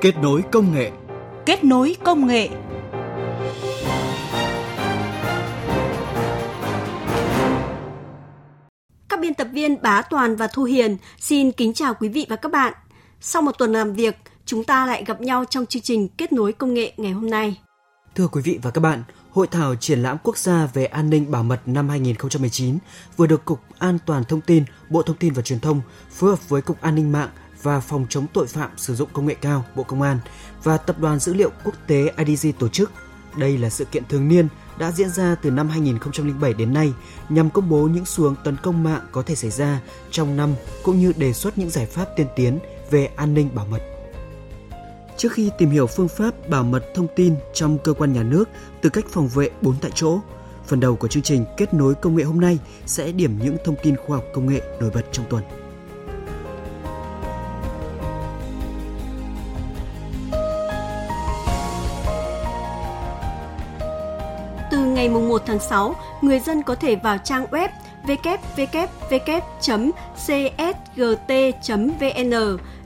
Kết 0.00 0.16
nối 0.16 0.44
công 0.52 0.74
nghệ. 0.74 0.90
Kết 1.46 1.64
nối 1.64 1.96
công 2.04 2.26
nghệ. 2.26 2.48
Các 9.08 9.20
biên 9.20 9.34
tập 9.34 9.48
viên 9.52 9.82
Bá 9.82 10.02
Toàn 10.02 10.36
và 10.36 10.46
Thu 10.46 10.64
Hiền 10.64 10.96
xin 11.18 11.52
kính 11.52 11.72
chào 11.72 11.94
quý 11.94 12.08
vị 12.08 12.26
và 12.28 12.36
các 12.36 12.52
bạn. 12.52 12.72
Sau 13.20 13.42
một 13.42 13.52
tuần 13.58 13.72
làm 13.72 13.92
việc, 13.92 14.16
chúng 14.46 14.64
ta 14.64 14.86
lại 14.86 15.04
gặp 15.06 15.20
nhau 15.20 15.44
trong 15.44 15.66
chương 15.66 15.82
trình 15.82 16.08
Kết 16.08 16.32
nối 16.32 16.52
công 16.52 16.74
nghệ 16.74 16.92
ngày 16.96 17.12
hôm 17.12 17.30
nay. 17.30 17.60
Thưa 18.14 18.28
quý 18.28 18.42
vị 18.44 18.58
và 18.62 18.70
các 18.70 18.80
bạn, 18.80 19.02
Hội 19.30 19.46
thảo 19.46 19.74
triển 19.74 20.02
lãm 20.02 20.16
quốc 20.22 20.38
gia 20.38 20.66
về 20.66 20.86
an 20.86 21.10
ninh 21.10 21.30
bảo 21.30 21.42
mật 21.42 21.60
năm 21.66 21.88
2019 21.88 22.78
vừa 23.16 23.26
được 23.26 23.44
Cục 23.44 23.60
An 23.78 23.98
toàn 24.06 24.24
Thông 24.24 24.40
tin, 24.40 24.64
Bộ 24.88 25.02
Thông 25.02 25.16
tin 25.16 25.32
và 25.32 25.42
Truyền 25.42 25.60
thông 25.60 25.80
phối 26.10 26.30
hợp 26.30 26.48
với 26.48 26.62
Cục 26.62 26.80
An 26.80 26.94
ninh 26.94 27.12
mạng 27.12 27.28
và 27.62 27.80
Phòng 27.80 28.06
chống 28.08 28.26
tội 28.32 28.46
phạm 28.46 28.70
sử 28.76 28.94
dụng 28.94 29.08
công 29.12 29.26
nghệ 29.26 29.34
cao 29.34 29.64
Bộ 29.74 29.82
Công 29.82 30.02
an 30.02 30.18
và 30.62 30.76
Tập 30.76 30.98
đoàn 30.98 31.18
Dữ 31.18 31.34
liệu 31.34 31.50
Quốc 31.64 31.74
tế 31.86 32.12
IDG 32.26 32.48
tổ 32.58 32.68
chức. 32.68 32.92
Đây 33.36 33.58
là 33.58 33.70
sự 33.70 33.84
kiện 33.84 34.02
thường 34.08 34.28
niên 34.28 34.48
đã 34.78 34.92
diễn 34.92 35.10
ra 35.10 35.36
từ 35.42 35.50
năm 35.50 35.68
2007 35.68 36.54
đến 36.54 36.74
nay 36.74 36.92
nhằm 37.28 37.50
công 37.50 37.68
bố 37.68 37.82
những 37.82 38.04
xu 38.04 38.24
hướng 38.24 38.34
tấn 38.44 38.56
công 38.62 38.84
mạng 38.84 39.00
có 39.12 39.22
thể 39.22 39.34
xảy 39.34 39.50
ra 39.50 39.80
trong 40.10 40.36
năm 40.36 40.54
cũng 40.82 41.00
như 41.00 41.12
đề 41.16 41.32
xuất 41.32 41.58
những 41.58 41.70
giải 41.70 41.86
pháp 41.86 42.06
tiên 42.16 42.26
tiến 42.36 42.58
về 42.90 43.06
an 43.06 43.34
ninh 43.34 43.54
bảo 43.54 43.66
mật. 43.66 43.80
Trước 45.16 45.32
khi 45.32 45.50
tìm 45.58 45.70
hiểu 45.70 45.86
phương 45.86 46.08
pháp 46.08 46.48
bảo 46.48 46.64
mật 46.64 46.84
thông 46.94 47.06
tin 47.16 47.34
trong 47.54 47.78
cơ 47.78 47.92
quan 47.92 48.12
nhà 48.12 48.22
nước 48.22 48.48
từ 48.80 48.90
cách 48.90 49.04
phòng 49.10 49.28
vệ 49.28 49.50
4 49.62 49.74
tại 49.80 49.90
chỗ, 49.94 50.18
phần 50.66 50.80
đầu 50.80 50.96
của 50.96 51.08
chương 51.08 51.22
trình 51.22 51.44
kết 51.56 51.74
nối 51.74 51.94
công 51.94 52.16
nghệ 52.16 52.24
hôm 52.24 52.40
nay 52.40 52.58
sẽ 52.86 53.12
điểm 53.12 53.38
những 53.42 53.56
thông 53.64 53.76
tin 53.82 53.96
khoa 53.96 54.16
học 54.16 54.24
công 54.34 54.46
nghệ 54.46 54.60
nổi 54.80 54.90
bật 54.94 55.02
trong 55.12 55.26
tuần. 55.30 55.59
Từ 64.70 64.78
ngày 64.78 65.08
1 65.08 65.42
tháng 65.46 65.58
6, 65.58 65.94
người 66.20 66.40
dân 66.40 66.62
có 66.62 66.74
thể 66.74 66.96
vào 66.96 67.18
trang 67.18 67.46
web 67.50 67.68
www.csgt.vn 68.06 69.06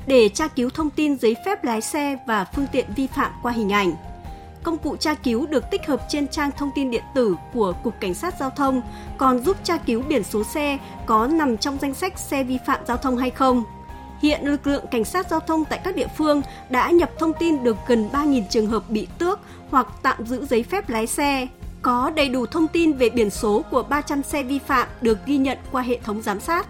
để 0.07 0.29
tra 0.29 0.49
cứu 0.49 0.71
thông 0.71 0.91
tin 0.91 1.19
giấy 1.19 1.37
phép 1.45 1.65
lái 1.65 1.81
xe 1.81 2.17
và 2.27 2.45
phương 2.45 2.67
tiện 2.73 2.87
vi 2.97 3.07
phạm 3.07 3.33
qua 3.43 3.53
hình 3.53 3.73
ảnh. 3.73 3.95
Công 4.63 4.79
cụ 4.79 4.97
tra 4.97 5.15
cứu 5.15 5.47
được 5.47 5.65
tích 5.71 5.87
hợp 5.87 6.01
trên 6.09 6.29
trang 6.29 6.51
thông 6.59 6.71
tin 6.75 6.91
điện 6.91 7.03
tử 7.15 7.37
của 7.55 7.73
Cục 7.85 7.95
Cảnh 8.01 8.15
sát 8.15 8.35
Giao 8.41 8.51
thông, 8.51 8.83
còn 9.19 9.39
giúp 9.39 9.57
tra 9.65 9.77
cứu 9.77 10.03
biển 10.09 10.23
số 10.25 10.45
xe 10.45 10.79
có 11.07 11.27
nằm 11.27 11.57
trong 11.57 11.79
danh 11.81 11.95
sách 11.95 12.19
xe 12.19 12.45
vi 12.45 12.59
phạm 12.67 12.81
giao 12.87 12.97
thông 12.97 13.17
hay 13.17 13.31
không. 13.31 13.65
Hiện 14.23 14.45
lực 14.45 14.67
lượng 14.67 14.85
cảnh 14.91 15.05
sát 15.05 15.31
giao 15.31 15.41
thông 15.41 15.65
tại 15.65 15.81
các 15.85 15.97
địa 15.97 16.09
phương 16.17 16.43
đã 16.71 16.91
nhập 16.91 17.11
thông 17.19 17.33
tin 17.39 17.65
được 17.65 17.77
gần 17.87 18.09
3.000 18.13 18.43
trường 18.51 18.67
hợp 18.67 18.91
bị 18.91 19.09
tước 19.19 19.41
hoặc 19.71 19.87
tạm 20.03 20.27
giữ 20.27 20.47
giấy 20.47 20.63
phép 20.63 20.89
lái 20.89 21.07
xe. 21.07 21.49
Có 21.85 22.11
đầy 22.17 22.29
đủ 22.29 22.47
thông 22.47 22.69
tin 22.69 22.93
về 22.93 23.11
biển 23.11 23.31
số 23.31 23.65
của 23.71 23.83
300 23.83 24.23
xe 24.23 24.43
vi 24.43 24.59
phạm 24.59 24.89
được 25.01 25.19
ghi 25.27 25.37
nhận 25.37 25.59
qua 25.73 25.83
hệ 25.83 25.99
thống 26.05 26.23
giám 26.23 26.41
sát 26.41 26.67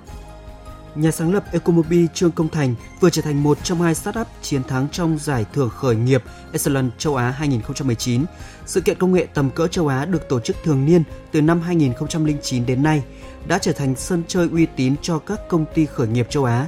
nhà 0.94 1.10
sáng 1.10 1.34
lập 1.34 1.44
Ecomobi 1.52 2.06
Trương 2.14 2.30
Công 2.30 2.48
Thành 2.48 2.74
vừa 3.00 3.10
trở 3.10 3.22
thành 3.22 3.42
một 3.42 3.58
trong 3.62 3.82
hai 3.82 3.94
startup 3.94 4.26
chiến 4.42 4.62
thắng 4.62 4.88
trong 4.92 5.18
giải 5.18 5.46
thưởng 5.52 5.70
khởi 5.70 5.96
nghiệp 5.96 6.22
Excellence 6.52 6.94
châu 6.98 7.16
Á 7.16 7.30
2019. 7.30 8.24
Sự 8.66 8.80
kiện 8.80 8.98
công 8.98 9.12
nghệ 9.12 9.26
tầm 9.34 9.50
cỡ 9.50 9.66
châu 9.66 9.88
Á 9.88 10.04
được 10.04 10.28
tổ 10.28 10.40
chức 10.40 10.56
thường 10.64 10.86
niên 10.86 11.02
từ 11.32 11.40
năm 11.40 11.60
2009 11.60 12.66
đến 12.66 12.82
nay, 12.82 13.02
đã 13.46 13.58
trở 13.58 13.72
thành 13.72 13.94
sân 13.96 14.22
chơi 14.28 14.48
uy 14.52 14.66
tín 14.66 14.94
cho 15.02 15.18
các 15.18 15.40
công 15.48 15.64
ty 15.74 15.86
khởi 15.86 16.08
nghiệp 16.08 16.26
châu 16.30 16.44
Á. 16.44 16.66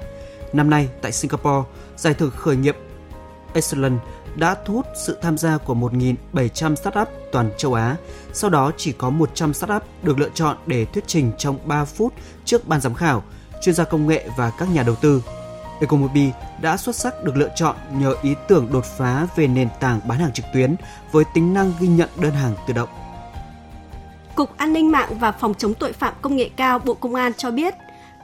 Năm 0.52 0.70
nay 0.70 0.88
tại 1.02 1.12
Singapore, 1.12 1.68
giải 1.96 2.14
thưởng 2.14 2.30
khởi 2.36 2.56
nghiệp 2.56 2.76
Excellence 3.54 4.04
đã 4.36 4.56
thu 4.64 4.74
hút 4.74 4.86
sự 5.06 5.18
tham 5.22 5.38
gia 5.38 5.58
của 5.58 5.74
1.700 5.74 6.74
startup 6.74 7.08
toàn 7.32 7.50
châu 7.58 7.74
Á. 7.74 7.96
Sau 8.32 8.50
đó 8.50 8.72
chỉ 8.76 8.92
có 8.92 9.10
100 9.10 9.54
startup 9.54 9.82
được 10.02 10.18
lựa 10.18 10.30
chọn 10.34 10.56
để 10.66 10.84
thuyết 10.84 11.04
trình 11.06 11.32
trong 11.38 11.58
3 11.64 11.84
phút 11.84 12.12
trước 12.44 12.68
ban 12.68 12.80
giám 12.80 12.94
khảo– 12.94 13.22
chuyên 13.60 13.74
gia 13.74 13.84
công 13.84 14.06
nghệ 14.06 14.28
và 14.36 14.50
các 14.50 14.68
nhà 14.70 14.82
đầu 14.82 14.94
tư. 14.94 15.22
Ecomobi 15.80 16.30
đã 16.60 16.76
xuất 16.76 16.96
sắc 16.96 17.24
được 17.24 17.36
lựa 17.36 17.50
chọn 17.56 17.76
nhờ 17.92 18.14
ý 18.22 18.34
tưởng 18.48 18.68
đột 18.72 18.84
phá 18.98 19.26
về 19.36 19.46
nền 19.46 19.68
tảng 19.80 20.00
bán 20.08 20.18
hàng 20.18 20.32
trực 20.32 20.46
tuyến 20.54 20.76
với 21.12 21.24
tính 21.34 21.54
năng 21.54 21.72
ghi 21.80 21.88
nhận 21.88 22.08
đơn 22.20 22.32
hàng 22.32 22.54
tự 22.68 22.74
động. 22.74 22.88
Cục 24.34 24.56
An 24.56 24.72
ninh 24.72 24.90
mạng 24.90 25.18
và 25.18 25.32
Phòng 25.32 25.54
chống 25.54 25.74
tội 25.74 25.92
phạm 25.92 26.14
công 26.22 26.36
nghệ 26.36 26.50
cao 26.56 26.78
Bộ 26.78 26.94
Công 26.94 27.14
an 27.14 27.32
cho 27.36 27.50
biết, 27.50 27.74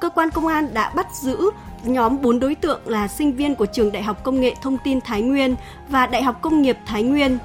cơ 0.03 0.09
quan 0.09 0.31
công 0.31 0.47
an 0.47 0.75
đã 0.75 0.93
bắt 0.95 1.07
giữ 1.15 1.51
nhóm 1.83 2.23
4 2.23 2.41
đối 2.41 2.55
tượng 2.55 2.81
là 2.85 3.09
sinh 3.09 3.33
viên 3.33 3.55
của 3.55 3.67
trường 3.67 3.93
Đại 3.93 4.03
học 4.03 4.25
Công 4.25 4.41
nghệ 4.41 4.55
Thông 4.63 4.79
tin 4.85 5.01
Thái 5.01 5.23
Nguyên 5.23 5.57
và 5.89 6.07
Đại 6.07 6.23
học 6.23 6.43
Công 6.43 6.63
nghiệp 6.63 6.79
Thái 6.87 7.03
Nguyên. 7.03 7.39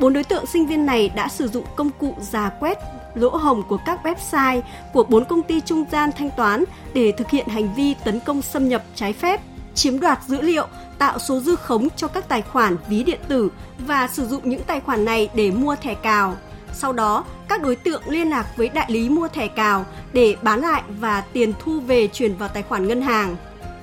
Bốn 0.00 0.12
đối 0.12 0.24
tượng 0.24 0.46
sinh 0.46 0.66
viên 0.66 0.86
này 0.86 1.08
đã 1.08 1.28
sử 1.28 1.48
dụng 1.48 1.64
công 1.76 1.90
cụ 1.98 2.14
giả 2.20 2.50
quét 2.60 2.78
lỗ 3.14 3.28
hồng 3.28 3.62
của 3.68 3.78
các 3.86 4.06
website 4.06 4.60
của 4.92 5.04
bốn 5.04 5.24
công 5.24 5.42
ty 5.42 5.60
trung 5.60 5.84
gian 5.92 6.10
thanh 6.16 6.30
toán 6.36 6.64
để 6.94 7.12
thực 7.12 7.30
hiện 7.30 7.48
hành 7.48 7.74
vi 7.74 7.94
tấn 8.04 8.20
công 8.20 8.42
xâm 8.42 8.68
nhập 8.68 8.82
trái 8.94 9.12
phép, 9.12 9.40
chiếm 9.74 10.00
đoạt 10.00 10.18
dữ 10.26 10.40
liệu, 10.40 10.66
tạo 10.98 11.18
số 11.18 11.40
dư 11.40 11.56
khống 11.56 11.88
cho 11.96 12.08
các 12.08 12.28
tài 12.28 12.42
khoản 12.42 12.76
ví 12.88 13.02
điện 13.02 13.20
tử 13.28 13.52
và 13.78 14.08
sử 14.08 14.26
dụng 14.26 14.50
những 14.50 14.62
tài 14.62 14.80
khoản 14.80 15.04
này 15.04 15.28
để 15.34 15.50
mua 15.50 15.76
thẻ 15.76 15.94
cào. 15.94 16.36
Sau 16.74 16.92
đó, 16.92 17.24
các 17.48 17.62
đối 17.62 17.76
tượng 17.76 18.02
liên 18.08 18.30
lạc 18.30 18.46
với 18.56 18.68
đại 18.68 18.86
lý 18.90 19.08
mua 19.08 19.28
thẻ 19.28 19.48
cào 19.48 19.84
để 20.12 20.36
bán 20.42 20.60
lại 20.60 20.82
và 20.88 21.20
tiền 21.32 21.52
thu 21.58 21.80
về 21.80 22.06
chuyển 22.06 22.36
vào 22.36 22.48
tài 22.48 22.62
khoản 22.62 22.88
ngân 22.88 23.02
hàng. 23.02 23.36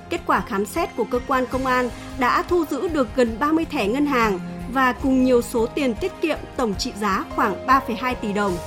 Kết 0.09 0.22
quả 0.25 0.44
khám 0.48 0.66
xét 0.66 0.96
của 0.96 1.03
cơ 1.03 1.20
quan 1.28 1.46
công 1.52 1.66
an 1.66 1.90
đã 2.20 2.44
thu 2.44 2.66
giữ 2.70 2.88
được 2.88 3.08
gần 3.16 3.40
30 3.40 3.66
thẻ 3.66 3.88
ngân 3.88 4.06
hàng 4.06 4.40
và 4.74 4.94
cùng 4.94 5.24
nhiều 5.24 5.42
số 5.42 5.66
tiền 5.66 5.96
tiết 5.96 6.12
kiệm 6.22 6.38
tổng 6.58 6.75
trị 6.75 6.94
giá 7.00 7.25
khoảng 7.36 7.68
3,2 7.68 8.16
tỷ 8.16 8.34
đồng. 8.34 8.58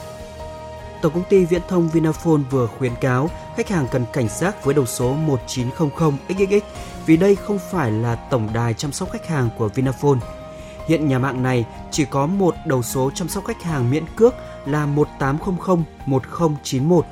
Tổng 1.02 1.12
công 1.12 1.24
ty 1.28 1.44
Viễn 1.44 1.62
thông 1.68 1.88
Vinaphone 1.88 2.40
vừa 2.50 2.66
khuyến 2.66 2.92
cáo 3.00 3.30
khách 3.56 3.68
hàng 3.68 3.86
cần 3.92 4.04
cảnh 4.12 4.28
giác 4.28 4.64
với 4.64 4.74
đầu 4.74 4.86
số 4.86 5.16
1900XXX 5.46 6.60
vì 7.06 7.16
đây 7.16 7.36
không 7.36 7.58
phải 7.72 7.90
là 7.92 8.14
tổng 8.14 8.48
đài 8.52 8.74
chăm 8.74 8.92
sóc 8.92 9.10
khách 9.12 9.28
hàng 9.28 9.48
của 9.58 9.68
Vinaphone. 9.68 10.18
Hiện 10.90 11.08
nhà 11.08 11.18
mạng 11.18 11.42
này 11.42 11.66
chỉ 11.90 12.04
có 12.04 12.26
một 12.26 12.54
đầu 12.66 12.82
số 12.82 13.10
chăm 13.14 13.28
sóc 13.28 13.44
khách 13.44 13.62
hàng 13.62 13.90
miễn 13.90 14.04
cước 14.16 14.34
là 14.66 14.86
1800 14.86 15.84
1091. 16.06 17.04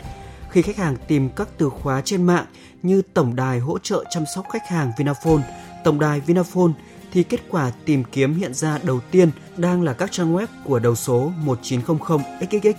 Khi 0.51 0.63
khách 0.63 0.77
hàng 0.77 0.97
tìm 1.09 1.29
các 1.37 1.49
từ 1.59 1.71
khóa 1.71 2.01
trên 2.05 2.23
mạng 2.23 2.45
như 2.83 3.03
tổng 3.15 3.37
đài 3.37 3.59
hỗ 3.59 3.79
trợ 3.79 4.05
chăm 4.11 4.25
sóc 4.35 4.47
khách 4.53 4.69
hàng 4.69 4.93
Vinaphone, 4.99 5.43
tổng 5.85 6.01
đài 6.01 6.21
Vinaphone 6.21 6.73
thì 7.13 7.23
kết 7.23 7.41
quả 7.51 7.73
tìm 7.85 8.05
kiếm 8.05 8.35
hiện 8.35 8.55
ra 8.55 8.79
đầu 8.83 9.01
tiên 9.11 9.31
đang 9.57 9.83
là 9.83 9.93
các 9.93 10.13
trang 10.13 10.37
web 10.37 10.47
của 10.65 10.79
đầu 10.79 10.95
số 10.95 11.33
1900XXX 11.45 12.73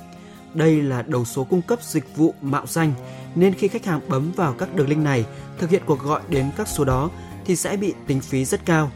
đây 0.54 0.82
là 0.82 1.02
đầu 1.02 1.26
số 1.26 1.44
cung 1.44 1.62
cấp 1.62 1.84
dịch 1.84 2.18
vụ 2.18 2.34
mạo 2.42 2.66
danh, 2.68 2.94
nên 3.36 3.54
khi 3.54 3.68
khách 3.68 3.86
hàng 3.86 4.02
bấm 4.08 4.32
vào 4.32 4.54
các 4.54 4.76
đường 4.76 4.90
link 4.90 5.04
này 5.04 5.26
thực 5.58 5.70
hiện 5.70 5.84
cuộc 5.86 6.00
gọi 6.00 6.22
đến 6.30 6.50
các 6.58 6.68
số 6.68 6.86
đó 6.86 7.10
thì 7.46 7.56
sẽ 7.56 7.78
bị 7.78 7.94
tính 8.08 8.22
phí 8.22 8.46
rất 8.46 8.66
cao. 8.66 8.92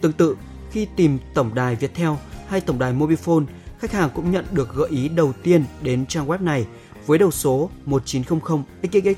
Tương 0.00 0.12
tự, 0.12 0.36
khi 0.70 0.86
tìm 0.96 1.18
tổng 1.34 1.54
đài 1.54 1.76
Viettel 1.76 2.10
hay 2.48 2.60
tổng 2.60 2.78
đài 2.78 2.92
Mobifone, 2.92 3.44
khách 3.78 3.92
hàng 3.92 4.10
cũng 4.14 4.30
nhận 4.30 4.44
được 4.50 4.74
gợi 4.74 4.88
ý 4.90 5.08
đầu 5.08 5.32
tiên 5.42 5.64
đến 5.82 6.06
trang 6.06 6.26
web 6.26 6.44
này 6.44 6.66
với 7.06 7.18
đầu 7.18 7.30
số 7.30 7.70
1900XXX. 7.86 9.14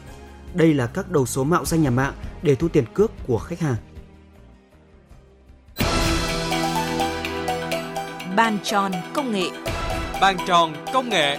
Đây 0.55 0.75
là 0.75 0.87
các 0.87 1.11
đầu 1.11 1.27
số 1.27 1.45
mạo 1.45 1.65
danh 1.65 1.83
nhà 1.83 1.91
mạng 1.91 2.15
để 2.43 2.55
thu 2.55 2.69
tiền 2.69 2.85
cước 2.95 3.13
của 3.27 3.39
khách 3.39 3.61
hàng. 3.61 3.77
Bàn 8.37 8.59
tròn 8.63 8.93
công 9.15 9.33
nghệ 9.33 9.49
Bàn 10.21 10.37
tròn 10.47 10.75
công 10.93 11.09
nghệ 11.09 11.39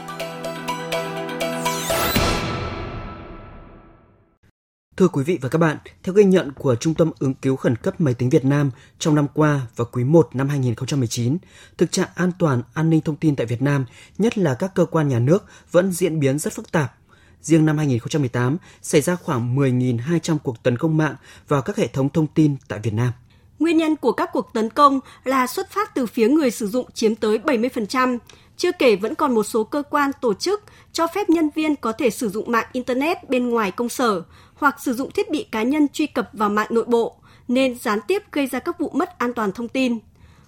Thưa 5.01 5.07
quý 5.07 5.23
vị 5.23 5.39
và 5.41 5.49
các 5.49 5.57
bạn, 5.57 5.77
theo 6.03 6.13
ghi 6.13 6.23
nhận 6.23 6.51
của 6.51 6.75
Trung 6.75 6.93
tâm 6.93 7.11
ứng 7.19 7.33
cứu 7.33 7.55
khẩn 7.55 7.75
cấp 7.75 8.01
máy 8.01 8.13
tính 8.13 8.29
Việt 8.29 8.45
Nam 8.45 8.71
trong 8.99 9.15
năm 9.15 9.27
qua 9.33 9.61
và 9.75 9.85
quý 9.85 10.03
1 10.03 10.29
năm 10.33 10.49
2019, 10.49 11.37
thực 11.77 11.91
trạng 11.91 12.07
an 12.15 12.31
toàn 12.39 12.61
an 12.73 12.89
ninh 12.89 13.01
thông 13.01 13.15
tin 13.15 13.35
tại 13.35 13.45
Việt 13.45 13.61
Nam, 13.61 13.85
nhất 14.17 14.37
là 14.37 14.53
các 14.53 14.71
cơ 14.75 14.85
quan 14.85 15.07
nhà 15.07 15.19
nước, 15.19 15.45
vẫn 15.71 15.91
diễn 15.91 16.19
biến 16.19 16.39
rất 16.39 16.53
phức 16.53 16.71
tạp. 16.71 16.93
Riêng 17.41 17.65
năm 17.65 17.77
2018, 17.77 18.57
xảy 18.81 19.01
ra 19.01 19.15
khoảng 19.15 19.55
10.200 19.55 20.37
cuộc 20.37 20.63
tấn 20.63 20.77
công 20.77 20.97
mạng 20.97 21.15
vào 21.47 21.61
các 21.61 21.77
hệ 21.77 21.87
thống 21.87 22.09
thông 22.09 22.27
tin 22.27 22.55
tại 22.67 22.79
Việt 22.83 22.93
Nam. 22.93 23.11
Nguyên 23.59 23.77
nhân 23.77 23.95
của 23.95 24.11
các 24.11 24.29
cuộc 24.33 24.53
tấn 24.53 24.69
công 24.69 24.99
là 25.23 25.47
xuất 25.47 25.71
phát 25.71 25.95
từ 25.95 26.05
phía 26.05 26.29
người 26.29 26.51
sử 26.51 26.67
dụng 26.67 26.91
chiếm 26.93 27.15
tới 27.15 27.37
70%, 27.37 28.17
chưa 28.57 28.71
kể 28.71 28.95
vẫn 28.95 29.15
còn 29.15 29.35
một 29.35 29.43
số 29.43 29.63
cơ 29.63 29.83
quan 29.89 30.11
tổ 30.21 30.33
chức 30.33 30.63
cho 30.93 31.07
phép 31.07 31.29
nhân 31.29 31.49
viên 31.55 31.75
có 31.75 31.91
thể 31.91 32.09
sử 32.09 32.29
dụng 32.29 32.51
mạng 32.51 32.67
Internet 32.71 33.29
bên 33.29 33.49
ngoài 33.49 33.71
công 33.71 33.89
sở 33.89 34.21
hoặc 34.53 34.81
sử 34.81 34.93
dụng 34.93 35.11
thiết 35.11 35.31
bị 35.31 35.43
cá 35.43 35.63
nhân 35.63 35.87
truy 35.93 36.07
cập 36.07 36.29
vào 36.33 36.49
mạng 36.49 36.67
nội 36.69 36.85
bộ, 36.85 37.15
nên 37.47 37.77
gián 37.79 37.99
tiếp 38.07 38.23
gây 38.31 38.47
ra 38.47 38.59
các 38.59 38.79
vụ 38.79 38.89
mất 38.93 39.17
an 39.17 39.33
toàn 39.33 39.51
thông 39.51 39.67
tin. 39.67 39.99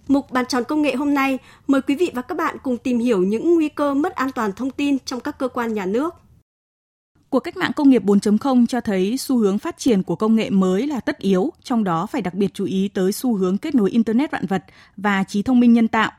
Mục 0.08 0.32
bàn 0.32 0.46
tròn 0.46 0.64
công 0.64 0.82
nghệ 0.82 0.96
hôm 0.96 1.14
nay 1.14 1.38
mời 1.68 1.82
quý 1.82 1.96
vị 1.96 2.12
và 2.14 2.22
các 2.22 2.38
bạn 2.38 2.58
cùng 2.64 2.78
tìm 2.78 3.00
hiểu 3.00 3.24
những 3.24 3.56
nguy 3.56 3.70
cơ 3.70 3.94
mất 3.94 4.16
an 4.16 4.32
toàn 4.32 4.54
thông 4.54 4.72
tin 4.72 4.98
trong 5.06 5.20
các 5.20 5.38
cơ 5.40 5.48
quan 5.48 5.74
nhà 5.74 5.86
nước. 5.86 6.14
Cuộc 7.30 7.40
cách 7.40 7.58
mạng 7.58 7.72
công 7.76 7.90
nghiệp 7.90 8.04
4.0 8.04 8.66
cho 8.66 8.82
thấy 8.82 9.18
xu 9.18 9.38
hướng 9.38 9.60
phát 9.60 9.78
triển 9.78 10.04
của 10.04 10.16
công 10.16 10.36
nghệ 10.36 10.50
mới 10.50 10.88
là 10.88 11.00
tất 11.00 11.18
yếu, 11.18 11.54
trong 11.64 11.84
đó 11.84 12.06
phải 12.08 12.22
đặc 12.22 12.34
biệt 12.34 12.54
chú 12.54 12.66
ý 12.66 12.88
tới 12.94 13.12
xu 13.12 13.36
hướng 13.36 13.58
kết 13.58 13.76
nối 13.76 13.92
Internet 13.92 14.32
vạn 14.32 14.46
vật 14.46 14.64
và 14.98 15.24
trí 15.24 15.44
thông 15.44 15.60
minh 15.60 15.74
nhân 15.74 15.88
tạo. 15.88 16.12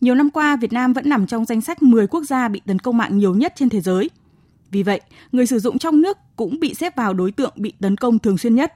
Nhiều 0.00 0.14
năm 0.14 0.30
qua, 0.30 0.56
Việt 0.56 0.72
Nam 0.72 0.92
vẫn 0.92 1.08
nằm 1.08 1.26
trong 1.26 1.44
danh 1.44 1.60
sách 1.60 1.82
10 1.82 2.06
quốc 2.06 2.24
gia 2.24 2.48
bị 2.48 2.60
tấn 2.66 2.78
công 2.78 2.96
mạng 2.96 3.18
nhiều 3.18 3.34
nhất 3.34 3.52
trên 3.56 3.68
thế 3.68 3.80
giới. 3.80 4.10
Vì 4.70 4.82
vậy, 4.82 5.00
người 5.32 5.46
sử 5.46 5.58
dụng 5.58 5.78
trong 5.78 6.02
nước 6.02 6.18
cũng 6.36 6.60
bị 6.60 6.74
xếp 6.74 6.96
vào 6.96 7.14
đối 7.14 7.32
tượng 7.32 7.52
bị 7.56 7.72
tấn 7.80 7.96
công 7.96 8.18
thường 8.18 8.38
xuyên 8.38 8.54
nhất. 8.54 8.72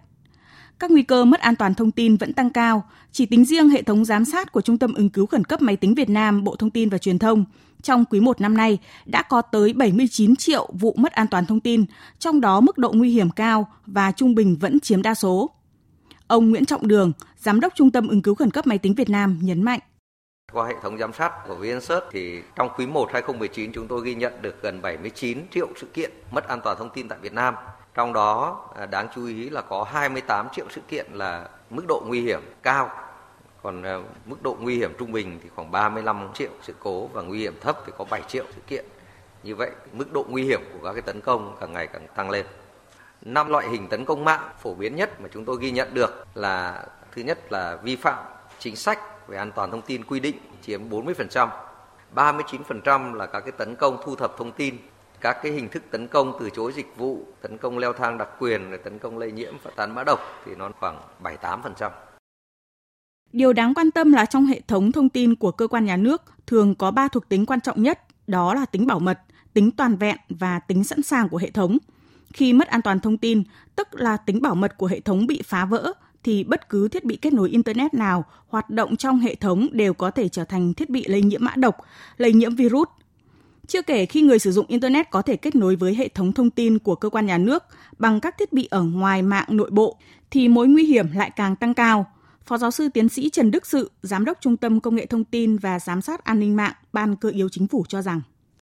Các 0.79 0.91
nguy 0.91 1.03
cơ 1.03 1.25
mất 1.25 1.41
an 1.41 1.57
toàn 1.57 1.75
thông 1.75 1.91
tin 1.91 2.17
vẫn 2.17 2.33
tăng 2.33 2.51
cao. 2.51 2.85
Chỉ 3.13 3.27
tính 3.27 3.45
riêng 3.45 3.69
hệ 3.69 3.83
thống 3.83 4.05
giám 4.05 4.25
sát 4.25 4.53
của 4.53 4.61
Trung 4.61 4.79
tâm 4.79 4.95
ứng 4.95 5.11
cứu 5.11 5.27
khẩn 5.27 5.45
cấp 5.45 5.63
máy 5.63 5.77
tính 5.77 5.95
Việt 5.95 6.09
Nam, 6.09 6.45
Bộ 6.45 6.57
Thông 6.57 6.71
tin 6.71 6.89
và 6.89 6.99
Truyền 6.99 7.19
thông 7.19 7.45
trong 7.83 8.05
quý 8.05 8.21
1 8.21 8.41
năm 8.41 8.57
nay 8.57 8.79
đã 9.07 9.23
có 9.23 9.43
tới 9.43 9.73
79 9.73 10.37
triệu 10.37 10.69
vụ 10.73 10.95
mất 10.99 11.13
an 11.13 11.27
toàn 11.27 11.47
thông 11.47 11.61
tin, 11.61 11.85
trong 12.19 12.41
đó 12.41 12.61
mức 12.61 12.79
độ 12.79 12.93
nguy 12.93 13.11
hiểm 13.11 13.31
cao 13.31 13.69
và 13.87 14.13
trung 14.13 14.35
bình 14.35 14.57
vẫn 14.61 14.81
chiếm 14.81 15.03
đa 15.03 15.15
số. 15.15 15.51
Ông 16.27 16.51
Nguyễn 16.51 16.65
Trọng 16.65 16.89
Đường, 16.89 17.13
Giám 17.39 17.61
đốc 17.61 17.73
Trung 17.77 17.91
tâm 17.91 18.09
ứng 18.09 18.23
cứu 18.23 18.35
khẩn 18.35 18.51
cấp 18.51 18.67
máy 18.67 18.79
tính 18.79 18.95
Việt 18.95 19.11
Nam 19.11 19.39
nhấn 19.43 19.63
mạnh. 19.63 19.81
Qua 20.53 20.67
hệ 20.67 20.75
thống 20.83 20.99
giám 20.99 21.13
sát 21.13 21.33
của 21.49 21.55
VnSearch 21.55 22.05
thì 22.11 22.43
trong 22.57 22.69
quý 22.77 22.87
1 22.87 23.13
2019 23.13 23.73
chúng 23.73 23.89
tôi 23.89 24.01
ghi 24.05 24.15
nhận 24.15 24.43
được 24.43 24.63
gần 24.63 24.83
79 24.83 25.47
triệu 25.51 25.67
sự 25.77 25.87
kiện 25.95 26.11
mất 26.31 26.49
an 26.49 26.61
toàn 26.65 26.77
thông 26.79 26.91
tin 26.91 27.09
tại 27.09 27.19
Việt 27.23 27.33
Nam. 27.33 27.55
Trong 27.95 28.13
đó 28.13 28.61
à, 28.77 28.87
đáng 28.87 29.09
chú 29.15 29.27
ý 29.27 29.51
là 29.51 29.63
có 29.63 29.85
28 29.85 30.49
triệu 30.53 30.67
sự 30.71 30.81
kiện 30.89 31.07
là 31.13 31.49
mức 31.71 31.85
độ 31.89 32.03
nguy 32.07 32.21
hiểm 32.21 32.41
cao 32.63 32.91
còn 33.63 33.83
à, 33.83 33.99
mức 34.27 34.43
độ 34.43 34.57
nguy 34.61 34.77
hiểm 34.77 34.93
trung 34.99 35.13
bình 35.13 35.39
thì 35.43 35.49
khoảng 35.55 35.71
35 35.71 36.29
triệu 36.35 36.51
sự 36.63 36.75
cố 36.81 37.07
và 37.07 37.23
nguy 37.23 37.39
hiểm 37.39 37.55
thấp 37.61 37.79
thì 37.87 37.93
có 37.99 38.05
7 38.11 38.23
triệu 38.29 38.45
sự 38.55 38.61
kiện. 38.67 38.85
Như 39.43 39.55
vậy, 39.55 39.71
mức 39.93 40.13
độ 40.13 40.25
nguy 40.29 40.45
hiểm 40.45 40.61
của 40.73 40.79
các 40.85 40.93
cái 40.93 41.03
tấn 41.03 41.21
công 41.21 41.57
càng 41.61 41.73
ngày 41.73 41.87
càng 41.87 42.07
tăng 42.17 42.31
lên. 42.31 42.47
Năm 43.23 43.49
loại 43.49 43.69
hình 43.69 43.89
tấn 43.89 44.05
công 44.05 44.25
mạng 44.25 44.51
phổ 44.63 44.75
biến 44.75 44.97
nhất 44.97 45.21
mà 45.21 45.29
chúng 45.33 45.45
tôi 45.45 45.57
ghi 45.61 45.71
nhận 45.71 45.95
được 45.95 46.27
là 46.35 46.85
thứ 47.13 47.23
nhất 47.23 47.53
là 47.53 47.77
vi 47.83 47.97
phạm 47.97 48.25
chính 48.59 48.77
sách 48.77 48.99
về 49.31 49.37
an 49.37 49.53
toàn 49.55 49.71
thông 49.71 49.83
tin 49.83 50.05
quy 50.05 50.21
định 50.21 50.37
chiếm 50.63 50.89
40%, 50.89 51.49
39% 52.15 53.15
là 53.15 53.27
các 53.27 53.41
cái 53.41 53.53
tấn 53.53 53.77
công 53.77 53.97
thu 54.05 54.17
thập 54.17 54.35
thông 54.39 54.53
tin, 54.53 54.75
các 55.21 55.37
cái 55.43 55.53
hình 55.53 55.69
thức 55.69 55.83
tấn 55.91 56.09
công 56.09 56.33
từ 56.41 56.51
chối 56.51 56.73
dịch 56.73 56.97
vụ, 56.97 57.27
tấn 57.43 57.59
công 57.59 57.79
leo 57.79 57.93
thang 57.93 58.19
đặc 58.19 58.29
quyền, 58.39 58.79
tấn 58.85 58.99
công 58.99 59.19
lây 59.19 59.33
nhiễm 59.33 59.55
và 59.63 59.71
tán 59.77 59.95
mã 59.95 60.05
độc 60.05 60.21
thì 60.47 60.53
nó 60.55 60.71
khoảng 60.81 61.01
7-8%. 61.23 61.91
Điều 63.33 63.53
đáng 63.53 63.75
quan 63.75 63.91
tâm 63.91 64.13
là 64.13 64.27
trong 64.27 64.47
hệ 64.47 64.61
thống 64.69 64.93
thông 64.93 65.09
tin 65.09 65.35
của 65.35 65.53
cơ 65.53 65.67
quan 65.67 65.85
nhà 65.85 65.97
nước 65.97 66.23
thường 66.47 66.75
có 66.75 66.91
3 66.91 67.09
thuộc 67.09 67.29
tính 67.29 67.47
quan 67.47 67.61
trọng 67.61 67.83
nhất, 67.83 68.01
đó 68.27 68.55
là 68.55 68.67
tính 68.67 68.87
bảo 68.87 68.99
mật, 68.99 69.19
tính 69.53 69.71
toàn 69.71 69.97
vẹn 69.97 70.17
và 70.29 70.59
tính 70.59 70.85
sẵn 70.85 71.03
sàng 71.03 71.29
của 71.29 71.37
hệ 71.37 71.51
thống. 71.51 71.79
Khi 72.33 72.53
mất 72.53 72.69
an 72.69 72.83
toàn 72.83 73.01
thông 73.01 73.19
tin, 73.19 73.43
tức 73.77 73.89
là 73.93 74.17
tính 74.17 74.43
bảo 74.43 74.55
mật 74.55 74.79
của 74.79 74.87
hệ 74.87 75.01
thống 75.01 75.27
bị 75.27 75.43
phá 75.45 75.65
vỡ, 75.65 75.93
thì 76.25 76.45
bất 76.45 76.69
cứ 76.69 76.89
thiết 76.89 77.05
bị 77.05 77.17
kết 77.17 77.33
nối 77.33 77.51
Internet 77.51 77.95
nào 77.95 78.25
hoạt 78.49 78.71
động 78.71 78.97
trong 78.97 79.19
hệ 79.19 79.35
thống 79.35 79.69
đều 79.73 79.95
có 79.95 80.11
thể 80.11 80.29
trở 80.29 80.45
thành 80.45 80.75
thiết 80.75 80.91
bị 80.91 81.05
lây 81.09 81.23
nhiễm 81.23 81.45
mã 81.45 81.55
độc, 81.57 81.77
lây 82.17 82.33
nhiễm 82.33 82.55
virus. 82.55 82.89
Chưa 83.67 83.83
kể 83.83 84.07
khi 84.07 84.23
người 84.23 84.39
sử 84.39 84.53
dụng 84.53 84.67
Internet 84.69 85.11
có 85.11 85.23
thể 85.23 85.37
kết 85.37 85.55
nối 85.55 85.77
với 85.77 85.95
hệ 85.95 86.09
thống 86.09 86.33
thông 86.33 86.51
tin 86.51 86.79
của 86.79 86.95
cơ 86.95 87.09
quan 87.09 87.27
nhà 87.27 87.39
nước 87.39 87.65
bằng 87.99 88.21
các 88.21 88.39
thiết 88.39 88.53
bị 88.53 88.69
ở 88.71 88.83
ngoài 88.83 89.23
mạng 89.23 89.47
nội 89.49 89.71
bộ, 89.71 89.97
thì 90.31 90.49
mối 90.49 90.69
nguy 90.69 90.85
hiểm 90.85 91.07
lại 91.13 91.31
càng 91.37 91.57
tăng 91.57 91.75
cao– 91.75 92.07
Phó 92.51 92.59
giáo 92.59 92.71
sư 92.71 92.89
tiến 92.89 93.09
sĩ 93.09 93.31
Trần 93.31 93.51
Đức 93.51 93.67
Sự, 93.67 93.91
Giám 94.03 94.25
đốc 94.25 94.39
Trung 94.41 94.57
tâm 94.57 94.81
Công 94.81 94.95
nghệ 94.95 95.07
Thông 95.07 95.25
tin 95.25 95.57
và 95.57 95.79
Giám 95.79 96.03
sát 96.03 96.25
An 96.25 96.41
ninh 96.41 96.57
mạng, 96.57 96.73
Ban 96.93 97.17
cơ 97.17 97.29
yếu 97.29 97.49
chính 97.49 97.67
phủ 97.67 97.85
cho 97.89 98.03
rằng 98.03 98.21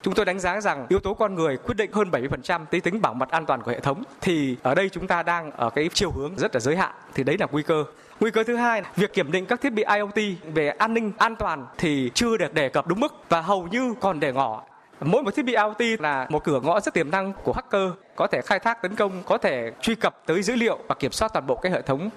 Chúng 0.04 0.14
tôi 0.14 0.26
đánh 0.26 0.40
giá 0.40 0.62
rằng 0.62 0.86
yếu 0.90 1.00
tố 1.00 1.14
con 1.14 1.36
người 1.36 1.58
quyết 1.58 1.78
định 1.78 1.92
hơn 1.92 2.10
70% 2.12 2.66
tới 2.66 2.82
tính 2.82 3.02
bảo 3.02 3.14
mật 3.14 3.30
an 3.30 3.46
toàn 3.46 3.62
của 3.62 3.72
hệ 3.72 3.80
thống 3.80 4.04
thì 4.22 4.58
ở 4.64 4.76
đây 4.76 4.90
chúng 4.90 5.08
ta 5.08 5.24
đang 5.24 5.52
ở 5.52 5.70
cái 5.70 5.90
chiều 5.94 6.12
hướng 6.12 6.36
rất 6.36 6.56
là 6.56 6.60
giới 6.60 6.76
hạn 6.76 6.92
thì 7.14 7.24
đấy 7.24 7.38
là 7.40 7.48
nguy 7.52 7.64
cơ. 7.64 7.84
Nguy 8.20 8.32
cơ 8.32 8.44
thứ 8.44 8.56
hai, 8.56 8.82
việc 8.96 9.14
kiểm 9.14 9.32
định 9.32 9.46
các 9.46 9.62
thiết 9.62 9.74
bị 9.74 9.84
IoT 9.84 10.38
về 10.54 10.68
an 10.70 10.94
ninh 10.94 11.12
an 11.18 11.36
toàn 11.36 11.66
thì 11.78 12.12
chưa 12.14 12.38
được 12.38 12.54
đề 12.54 12.70
cập 12.70 12.88
đúng 12.88 13.00
mức 13.00 13.14
và 13.30 13.42
hầu 13.42 13.68
như 13.68 13.94
còn 14.02 14.20
để 14.20 14.34
ngỏ. 14.34 14.64
Mỗi 15.02 15.24
một 15.24 15.36
thiết 15.36 15.46
bị 15.46 15.56
IoT 15.56 16.02
là 16.02 16.28
một 16.30 16.44
cửa 16.44 16.60
ngõ 16.64 16.80
rất 16.80 16.94
tiềm 16.94 17.12
năng 17.12 17.34
của 17.44 17.54
hacker, 17.54 17.90
có 18.16 18.28
thể 18.28 18.42
khai 18.42 18.60
thác 18.60 18.82
tấn 18.82 18.96
công, 18.96 19.24
có 19.26 19.38
thể 19.38 19.72
truy 19.82 19.96
cập 19.96 20.26
tới 20.26 20.44
dữ 20.44 20.56
liệu 20.56 20.80
và 20.88 20.96
kiểm 20.96 21.12
soát 21.12 21.34
toàn 21.34 21.48
bộ 21.48 21.56
cái 21.56 21.72
hệ 21.72 21.82
thống 21.82 22.10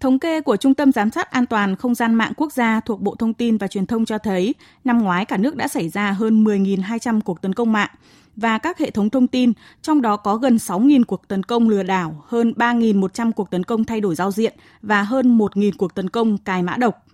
Thống 0.00 0.18
kê 0.18 0.40
của 0.40 0.56
Trung 0.56 0.74
tâm 0.74 0.92
Giám 0.92 1.10
sát 1.10 1.30
An 1.30 1.46
toàn 1.46 1.76
Không 1.76 1.94
gian 1.94 2.14
mạng 2.14 2.32
quốc 2.36 2.52
gia 2.52 2.80
thuộc 2.80 3.00
Bộ 3.00 3.14
Thông 3.14 3.34
tin 3.34 3.56
và 3.56 3.68
Truyền 3.68 3.86
thông 3.86 4.04
cho 4.04 4.18
thấy, 4.18 4.54
năm 4.84 4.98
ngoái 4.98 5.24
cả 5.24 5.36
nước 5.36 5.56
đã 5.56 5.68
xảy 5.68 5.88
ra 5.88 6.12
hơn 6.12 6.44
10.200 6.44 7.20
cuộc 7.20 7.42
tấn 7.42 7.54
công 7.54 7.72
mạng 7.72 7.90
và 8.36 8.58
các 8.58 8.78
hệ 8.78 8.90
thống 8.90 9.10
thông 9.10 9.26
tin, 9.26 9.52
trong 9.82 10.02
đó 10.02 10.16
có 10.16 10.36
gần 10.36 10.56
6.000 10.56 11.04
cuộc 11.04 11.28
tấn 11.28 11.42
công 11.42 11.68
lừa 11.68 11.82
đảo, 11.82 12.24
hơn 12.26 12.54
3.100 12.56 13.32
cuộc 13.32 13.50
tấn 13.50 13.64
công 13.64 13.84
thay 13.84 14.00
đổi 14.00 14.14
giao 14.14 14.30
diện 14.30 14.54
và 14.82 15.02
hơn 15.02 15.38
1.000 15.38 15.70
cuộc 15.78 15.94
tấn 15.94 16.10
công 16.10 16.38
cài 16.38 16.62
mã 16.62 16.76
độc. 16.76 17.06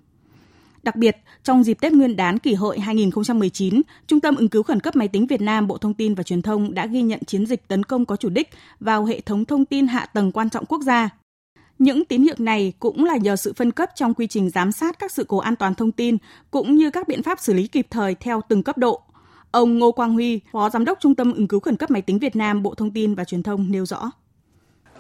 Đặc 0.83 0.97
biệt, 0.97 1.17
trong 1.45 1.65
dịp 1.65 1.81
Tết 1.81 1.93
Nguyên 1.93 2.17
đán 2.17 2.39
kỷ 2.39 2.55
hợi 2.55 2.79
2019, 2.79 3.83
Trung 4.07 4.21
tâm 4.21 4.37
ứng 4.37 4.49
cứu 4.49 4.63
khẩn 4.63 4.81
cấp 4.81 4.97
máy 4.97 5.09
tính 5.09 5.27
Việt 5.27 5.41
Nam 5.41 5.67
Bộ 5.67 5.79
Thông 5.79 5.95
tin 5.95 6.15
và 6.15 6.23
Truyền 6.23 6.43
thông 6.43 6.75
đã 6.75 6.87
ghi 6.87 7.03
nhận 7.03 7.25
chiến 7.27 7.47
dịch 7.47 7.69
tấn 7.69 7.83
công 7.83 8.07
có 8.07 8.17
chủ 8.17 8.29
đích 8.29 8.51
vào 8.81 9.05
hệ 9.05 9.21
thống 9.21 9.45
thông 9.45 9.65
tin 9.65 9.87
hạ 9.87 10.07
tầng 10.07 10.33
quan 10.33 10.51
trọng 10.51 10.67
quốc 10.67 10.83
gia 10.83 11.11
những 11.81 12.05
tín 12.05 12.23
hiệu 12.23 12.35
này 12.39 12.73
cũng 12.79 13.05
là 13.05 13.17
nhờ 13.17 13.37
sự 13.37 13.53
phân 13.57 13.73
cấp 13.73 13.91
trong 13.95 14.15
quy 14.15 14.27
trình 14.27 14.51
giám 14.51 14.73
sát 14.73 14.99
các 14.99 15.13
sự 15.13 15.25
cố 15.29 15.39
an 15.39 15.57
toàn 15.57 15.75
thông 15.75 15.93
tin 15.93 16.17
cũng 16.51 16.77
như 16.77 16.91
các 16.91 17.09
biện 17.09 17.23
pháp 17.23 17.41
xử 17.41 17.55
lý 17.55 17.67
kịp 17.67 17.87
thời 17.91 18.15
theo 18.15 18.41
từng 18.49 18.63
cấp 18.63 18.79
độ. 18.79 19.03
Ông 19.51 19.79
Ngô 19.79 19.93
Quang 19.93 20.13
Huy, 20.13 20.41
Phó 20.53 20.71
Giám 20.71 20.85
đốc 20.85 20.99
Trung 21.01 21.15
tâm 21.15 21.33
ứng 21.33 21.49
cứu 21.49 21.61
khẩn 21.61 21.77
cấp 21.77 21.91
máy 21.91 22.03
tính 22.03 22.19
Việt 22.19 22.37
Nam 22.37 22.63
Bộ 22.63 22.75
Thông 22.75 22.91
tin 22.91 23.15
và 23.15 23.25
Truyền 23.25 23.43
thông 23.43 23.73
nêu 23.73 23.87
rõ. 23.87 24.11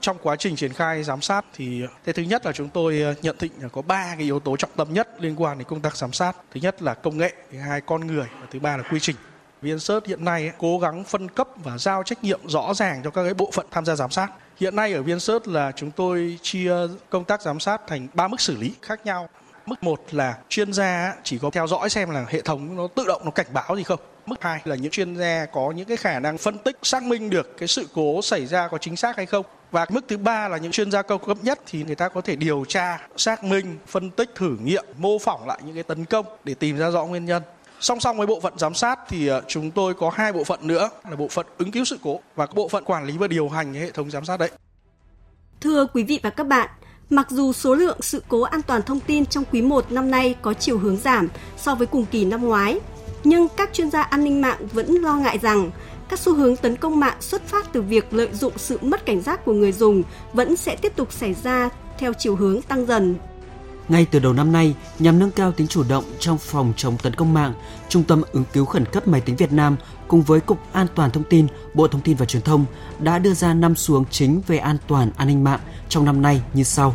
Trong 0.00 0.16
quá 0.22 0.36
trình 0.36 0.56
triển 0.56 0.72
khai 0.72 1.02
giám 1.02 1.20
sát 1.20 1.44
thì 1.54 1.82
cái 2.04 2.12
thứ 2.12 2.22
nhất 2.22 2.46
là 2.46 2.52
chúng 2.52 2.68
tôi 2.68 3.00
ờ, 3.00 3.14
nhận 3.22 3.36
định 3.40 3.52
là 3.60 3.68
có 3.68 3.82
ba 3.82 4.14
cái 4.16 4.24
yếu 4.24 4.40
tố 4.40 4.56
trọng 4.56 4.70
tâm 4.76 4.88
nhất 4.92 5.08
liên 5.20 5.42
quan 5.42 5.58
đến 5.58 5.68
công 5.68 5.80
tác 5.80 5.96
giám 5.96 6.12
sát. 6.12 6.36
Thứ 6.54 6.60
nhất 6.60 6.82
là 6.82 6.94
công 6.94 7.18
nghệ 7.18 7.34
thứ 7.52 7.58
hai 7.58 7.80
con 7.80 8.06
người 8.06 8.26
và 8.40 8.46
thứ 8.50 8.60
ba 8.60 8.76
là 8.76 8.82
quy 8.82 9.00
trình. 9.00 9.16
VNCert 9.62 10.06
hiện 10.06 10.24
nay 10.24 10.52
cố 10.58 10.78
gắng 10.78 11.04
phân 11.04 11.28
cấp 11.28 11.48
và 11.64 11.78
giao 11.78 12.02
trách 12.02 12.24
nhiệm 12.24 12.40
rõ 12.48 12.74
ràng 12.74 13.00
cho 13.04 13.10
các 13.10 13.22
cái 13.24 13.34
bộ 13.34 13.50
phận 13.54 13.66
tham 13.70 13.84
gia 13.84 13.96
giám 13.96 14.10
sát. 14.10 14.30
Hiện 14.60 14.76
nay 14.76 14.92
ở 14.92 15.02
VnSearch 15.02 15.48
là 15.48 15.72
chúng 15.76 15.90
tôi 15.90 16.38
chia 16.42 16.74
công 17.10 17.24
tác 17.24 17.42
giám 17.42 17.60
sát 17.60 17.80
thành 17.86 18.08
ba 18.14 18.28
mức 18.28 18.40
xử 18.40 18.56
lý 18.56 18.72
khác 18.82 19.06
nhau. 19.06 19.28
Mức 19.66 19.82
một 19.82 20.00
là 20.10 20.38
chuyên 20.48 20.72
gia 20.72 21.14
chỉ 21.22 21.38
có 21.38 21.50
theo 21.50 21.66
dõi 21.66 21.90
xem 21.90 22.10
là 22.10 22.24
hệ 22.28 22.40
thống 22.40 22.76
nó 22.76 22.88
tự 22.94 23.04
động 23.06 23.22
nó 23.24 23.30
cảnh 23.30 23.46
báo 23.52 23.76
gì 23.76 23.82
không. 23.82 24.00
Mức 24.26 24.42
hai 24.42 24.60
là 24.64 24.76
những 24.76 24.90
chuyên 24.90 25.16
gia 25.16 25.46
có 25.52 25.72
những 25.76 25.88
cái 25.88 25.96
khả 25.96 26.20
năng 26.20 26.38
phân 26.38 26.58
tích 26.58 26.78
xác 26.82 27.02
minh 27.02 27.30
được 27.30 27.56
cái 27.58 27.68
sự 27.68 27.88
cố 27.94 28.22
xảy 28.22 28.46
ra 28.46 28.68
có 28.68 28.78
chính 28.78 28.96
xác 28.96 29.16
hay 29.16 29.26
không. 29.26 29.46
Và 29.70 29.86
mức 29.90 30.04
thứ 30.08 30.16
ba 30.16 30.48
là 30.48 30.56
những 30.56 30.72
chuyên 30.72 30.90
gia 30.90 31.02
cao 31.02 31.18
cấp 31.18 31.36
nhất 31.42 31.60
thì 31.66 31.84
người 31.84 31.94
ta 31.94 32.08
có 32.08 32.20
thể 32.20 32.36
điều 32.36 32.64
tra, 32.68 32.98
xác 33.16 33.44
minh, 33.44 33.78
phân 33.86 34.10
tích, 34.10 34.30
thử 34.34 34.56
nghiệm, 34.62 34.84
mô 34.96 35.18
phỏng 35.18 35.46
lại 35.46 35.58
những 35.64 35.74
cái 35.74 35.82
tấn 35.82 36.04
công 36.04 36.26
để 36.44 36.54
tìm 36.54 36.78
ra 36.78 36.90
rõ 36.90 37.04
nguyên 37.04 37.24
nhân. 37.24 37.42
Song 37.80 38.00
song 38.00 38.16
với 38.16 38.26
bộ 38.26 38.40
phận 38.40 38.52
giám 38.56 38.74
sát 38.74 38.98
thì 39.08 39.26
ờ, 39.26 39.42
chúng 39.48 39.70
tôi 39.70 39.94
có 39.94 40.10
hai 40.14 40.32
bộ 40.32 40.44
phận 40.44 40.58
nữa 40.62 40.90
là 41.10 41.16
bộ 41.16 41.28
phận 41.28 41.46
ứng 41.58 41.70
cứu 41.70 41.84
sự 41.84 41.98
cố 42.02 42.20
và 42.36 42.46
bộ 42.54 42.68
phận 42.68 42.84
quản 42.84 43.04
lý 43.04 43.18
và 43.18 43.28
điều 43.28 43.48
hành 43.48 43.74
hệ 43.74 43.90
thống 43.90 44.10
giám 44.10 44.24
sát 44.24 44.36
đấy. 44.36 44.50
Thưa 45.60 45.86
quý 45.86 46.02
vị 46.02 46.20
và 46.22 46.30
các 46.30 46.46
bạn, 46.46 46.68
mặc 47.10 47.26
dù 47.30 47.52
số 47.52 47.74
lượng 47.74 47.98
sự 48.02 48.22
cố 48.28 48.42
an 48.42 48.62
toàn 48.62 48.82
thông 48.82 49.00
tin 49.00 49.26
trong 49.26 49.44
quý 49.52 49.62
1 49.62 49.92
năm 49.92 50.10
nay 50.10 50.34
có 50.42 50.54
chiều 50.54 50.78
hướng 50.78 50.96
giảm 50.96 51.28
so 51.56 51.74
với 51.74 51.86
cùng 51.86 52.06
kỳ 52.10 52.24
năm 52.24 52.44
ngoái, 52.44 52.80
nhưng 53.24 53.48
các 53.56 53.72
chuyên 53.72 53.90
gia 53.90 54.02
an 54.02 54.24
ninh 54.24 54.40
mạng 54.40 54.66
vẫn 54.72 54.94
lo 54.94 55.16
ngại 55.16 55.38
rằng 55.38 55.70
các 56.08 56.18
xu 56.18 56.34
hướng 56.34 56.56
tấn 56.56 56.76
công 56.76 57.00
mạng 57.00 57.16
xuất 57.20 57.42
phát 57.42 57.72
từ 57.72 57.82
việc 57.82 58.12
lợi 58.12 58.28
dụng 58.32 58.52
sự 58.56 58.78
mất 58.80 59.06
cảnh 59.06 59.20
giác 59.20 59.44
của 59.44 59.52
người 59.52 59.72
dùng 59.72 60.02
vẫn 60.32 60.56
sẽ 60.56 60.76
tiếp 60.76 60.92
tục 60.96 61.12
xảy 61.12 61.34
ra 61.34 61.68
theo 61.98 62.12
chiều 62.12 62.36
hướng 62.36 62.62
tăng 62.62 62.86
dần 62.86 63.16
ngay 63.90 64.06
từ 64.10 64.18
đầu 64.18 64.32
năm 64.32 64.52
nay, 64.52 64.74
nhằm 64.98 65.18
nâng 65.18 65.30
cao 65.30 65.52
tính 65.52 65.66
chủ 65.66 65.84
động 65.88 66.04
trong 66.18 66.38
phòng 66.38 66.72
chống 66.76 66.98
tấn 67.02 67.14
công 67.14 67.34
mạng, 67.34 67.54
Trung 67.88 68.02
tâm 68.02 68.22
ứng 68.32 68.44
cứu 68.52 68.64
khẩn 68.64 68.84
cấp 68.84 69.08
máy 69.08 69.20
tính 69.20 69.36
Việt 69.36 69.52
Nam 69.52 69.76
cùng 70.08 70.22
với 70.22 70.40
Cục 70.40 70.58
An 70.72 70.86
toàn 70.94 71.10
thông 71.10 71.24
tin, 71.24 71.46
Bộ 71.74 71.88
Thông 71.88 72.00
tin 72.00 72.16
và 72.16 72.26
Truyền 72.26 72.42
thông 72.42 72.64
đã 72.98 73.18
đưa 73.18 73.34
ra 73.34 73.54
năm 73.54 73.76
xuống 73.76 74.04
chính 74.10 74.42
về 74.46 74.58
an 74.58 74.76
toàn 74.86 75.10
an 75.16 75.28
ninh 75.28 75.44
mạng 75.44 75.60
trong 75.88 76.04
năm 76.04 76.22
nay 76.22 76.42
như 76.54 76.62
sau. 76.62 76.94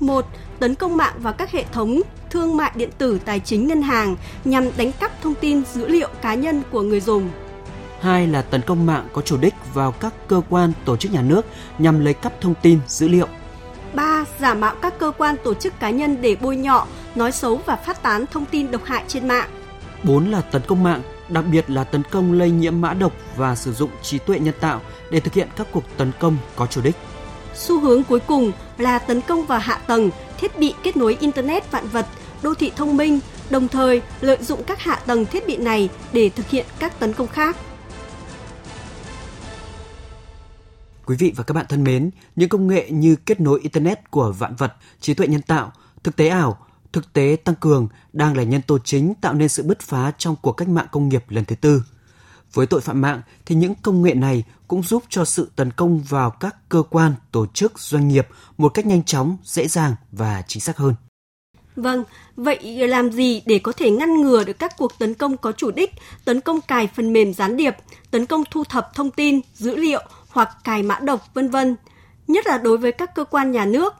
1. 0.00 0.26
Tấn 0.58 0.74
công 0.74 0.96
mạng 0.96 1.14
vào 1.18 1.32
các 1.32 1.50
hệ 1.50 1.64
thống 1.72 2.00
thương 2.30 2.56
mại 2.56 2.72
điện 2.74 2.90
tử 2.98 3.18
tài 3.24 3.40
chính 3.40 3.66
ngân 3.66 3.82
hàng 3.82 4.16
nhằm 4.44 4.64
đánh 4.76 4.92
cắp 4.92 5.22
thông 5.22 5.34
tin 5.34 5.62
dữ 5.74 5.88
liệu 5.88 6.08
cá 6.22 6.34
nhân 6.34 6.62
của 6.70 6.82
người 6.82 7.00
dùng. 7.00 7.30
Hai 8.00 8.26
là 8.26 8.42
tấn 8.42 8.62
công 8.62 8.86
mạng 8.86 9.08
có 9.12 9.22
chủ 9.22 9.36
đích 9.36 9.54
vào 9.74 9.92
các 9.92 10.14
cơ 10.28 10.40
quan 10.48 10.72
tổ 10.84 10.96
chức 10.96 11.12
nhà 11.12 11.22
nước 11.22 11.46
nhằm 11.78 12.04
lấy 12.04 12.14
cắp 12.14 12.40
thông 12.40 12.54
tin, 12.62 12.78
dữ 12.86 13.08
liệu. 13.08 13.28
3. 13.94 14.24
Giả 14.38 14.54
mạo 14.54 14.74
các 14.82 14.98
cơ 14.98 15.12
quan 15.18 15.36
tổ 15.44 15.54
chức 15.54 15.80
cá 15.80 15.90
nhân 15.90 16.16
để 16.20 16.36
bôi 16.40 16.56
nhọ, 16.56 16.86
nói 17.14 17.32
xấu 17.32 17.60
và 17.66 17.76
phát 17.76 18.02
tán 18.02 18.24
thông 18.26 18.44
tin 18.44 18.70
độc 18.70 18.84
hại 18.84 19.04
trên 19.08 19.28
mạng. 19.28 19.48
4 20.02 20.30
là 20.30 20.40
tấn 20.40 20.62
công 20.66 20.82
mạng, 20.82 21.02
đặc 21.28 21.44
biệt 21.52 21.70
là 21.70 21.84
tấn 21.84 22.02
công 22.10 22.32
lây 22.32 22.50
nhiễm 22.50 22.80
mã 22.80 22.94
độc 22.94 23.12
và 23.36 23.54
sử 23.54 23.72
dụng 23.72 23.90
trí 24.02 24.18
tuệ 24.18 24.38
nhân 24.38 24.54
tạo 24.60 24.80
để 25.10 25.20
thực 25.20 25.34
hiện 25.34 25.48
các 25.56 25.66
cuộc 25.72 25.84
tấn 25.96 26.12
công 26.18 26.36
có 26.56 26.66
chủ 26.66 26.80
đích. 26.80 26.96
Xu 27.54 27.80
hướng 27.80 28.04
cuối 28.04 28.20
cùng 28.20 28.52
là 28.78 28.98
tấn 28.98 29.20
công 29.20 29.46
vào 29.46 29.58
hạ 29.58 29.80
tầng, 29.86 30.10
thiết 30.38 30.58
bị 30.58 30.74
kết 30.82 30.96
nối 30.96 31.16
internet 31.20 31.70
vạn 31.70 31.88
vật, 31.88 32.06
đô 32.42 32.54
thị 32.54 32.72
thông 32.76 32.96
minh, 32.96 33.20
đồng 33.50 33.68
thời 33.68 34.02
lợi 34.20 34.38
dụng 34.40 34.62
các 34.66 34.80
hạ 34.80 34.96
tầng 35.06 35.26
thiết 35.26 35.46
bị 35.46 35.56
này 35.56 35.88
để 36.12 36.28
thực 36.28 36.48
hiện 36.48 36.66
các 36.78 37.00
tấn 37.00 37.12
công 37.12 37.28
khác. 37.28 37.56
Quý 41.08 41.16
vị 41.16 41.32
và 41.36 41.44
các 41.44 41.54
bạn 41.54 41.66
thân 41.68 41.84
mến, 41.84 42.10
những 42.36 42.48
công 42.48 42.66
nghệ 42.66 42.90
như 42.90 43.16
kết 43.16 43.40
nối 43.40 43.60
Internet 43.60 44.10
của 44.10 44.32
vạn 44.38 44.54
vật, 44.56 44.72
trí 45.00 45.14
tuệ 45.14 45.26
nhân 45.26 45.42
tạo, 45.42 45.72
thực 46.02 46.16
tế 46.16 46.28
ảo, 46.28 46.58
thực 46.92 47.12
tế 47.12 47.36
tăng 47.44 47.54
cường 47.54 47.88
đang 48.12 48.36
là 48.36 48.42
nhân 48.42 48.62
tố 48.62 48.78
chính 48.78 49.14
tạo 49.14 49.34
nên 49.34 49.48
sự 49.48 49.62
bứt 49.62 49.80
phá 49.80 50.12
trong 50.18 50.36
cuộc 50.42 50.52
cách 50.52 50.68
mạng 50.68 50.86
công 50.92 51.08
nghiệp 51.08 51.24
lần 51.28 51.44
thứ 51.44 51.54
tư. 51.54 51.82
Với 52.52 52.66
tội 52.66 52.80
phạm 52.80 53.00
mạng 53.00 53.22
thì 53.46 53.54
những 53.54 53.74
công 53.82 54.02
nghệ 54.02 54.14
này 54.14 54.44
cũng 54.68 54.82
giúp 54.82 55.02
cho 55.08 55.24
sự 55.24 55.50
tấn 55.56 55.70
công 55.70 56.00
vào 56.00 56.30
các 56.30 56.68
cơ 56.68 56.82
quan, 56.90 57.14
tổ 57.32 57.46
chức, 57.46 57.78
doanh 57.78 58.08
nghiệp 58.08 58.28
một 58.58 58.68
cách 58.68 58.86
nhanh 58.86 59.02
chóng, 59.02 59.36
dễ 59.44 59.68
dàng 59.68 59.94
và 60.12 60.42
chính 60.46 60.60
xác 60.60 60.76
hơn. 60.76 60.94
Vâng, 61.76 62.04
vậy 62.36 62.88
làm 62.88 63.10
gì 63.10 63.42
để 63.46 63.58
có 63.58 63.72
thể 63.72 63.90
ngăn 63.90 64.20
ngừa 64.20 64.44
được 64.44 64.58
các 64.58 64.72
cuộc 64.78 64.98
tấn 64.98 65.14
công 65.14 65.36
có 65.36 65.52
chủ 65.52 65.70
đích, 65.70 65.90
tấn 66.24 66.40
công 66.40 66.60
cài 66.60 66.88
phần 66.94 67.12
mềm 67.12 67.34
gián 67.34 67.56
điệp, 67.56 67.74
tấn 68.10 68.26
công 68.26 68.44
thu 68.50 68.64
thập 68.64 68.94
thông 68.94 69.10
tin, 69.10 69.40
dữ 69.54 69.76
liệu 69.76 70.02
hoặc 70.28 70.48
cài 70.64 70.82
mã 70.82 70.98
độc 71.02 71.34
vân 71.34 71.50
vân, 71.50 71.76
nhất 72.26 72.46
là 72.46 72.58
đối 72.58 72.78
với 72.78 72.92
các 72.92 73.14
cơ 73.14 73.24
quan 73.24 73.52
nhà 73.52 73.64
nước. 73.64 73.94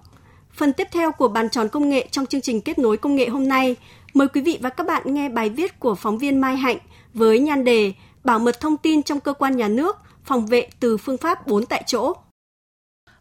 Phần 0.55 0.73
tiếp 0.73 0.89
theo 0.93 1.13
của 1.13 1.29
bàn 1.29 1.51
tròn 1.51 1.69
công 1.69 1.89
nghệ 1.89 2.09
trong 2.11 2.27
chương 2.27 2.41
trình 2.41 2.61
kết 2.61 2.79
nối 2.79 2.97
công 2.97 3.17
nghệ 3.17 3.29
hôm 3.29 3.49
nay, 3.49 3.77
mời 4.15 4.29
quý 4.29 4.41
vị 4.41 4.59
và 4.61 4.71
các 4.71 4.87
bạn 4.87 5.15
nghe 5.15 5.29
bài 5.29 5.51
viết 5.51 5.81
của 5.81 5.95
phóng 5.95 6.19
viên 6.19 6.41
Mai 6.41 6.57
Hạnh 6.57 6.79
với 7.15 7.39
nhan 7.39 7.65
đề 7.65 7.93
Bảo 8.25 8.39
mật 8.39 8.61
thông 8.61 8.77
tin 8.77 9.03
trong 9.03 9.21
cơ 9.21 9.33
quan 9.33 9.57
nhà 9.57 9.69
nước, 9.69 9.97
phòng 10.25 10.47
vệ 10.47 10.69
từ 10.81 10.97
phương 10.97 11.17
pháp 11.17 11.47
4 11.47 11.67
tại 11.67 11.83
chỗ. 11.87 12.13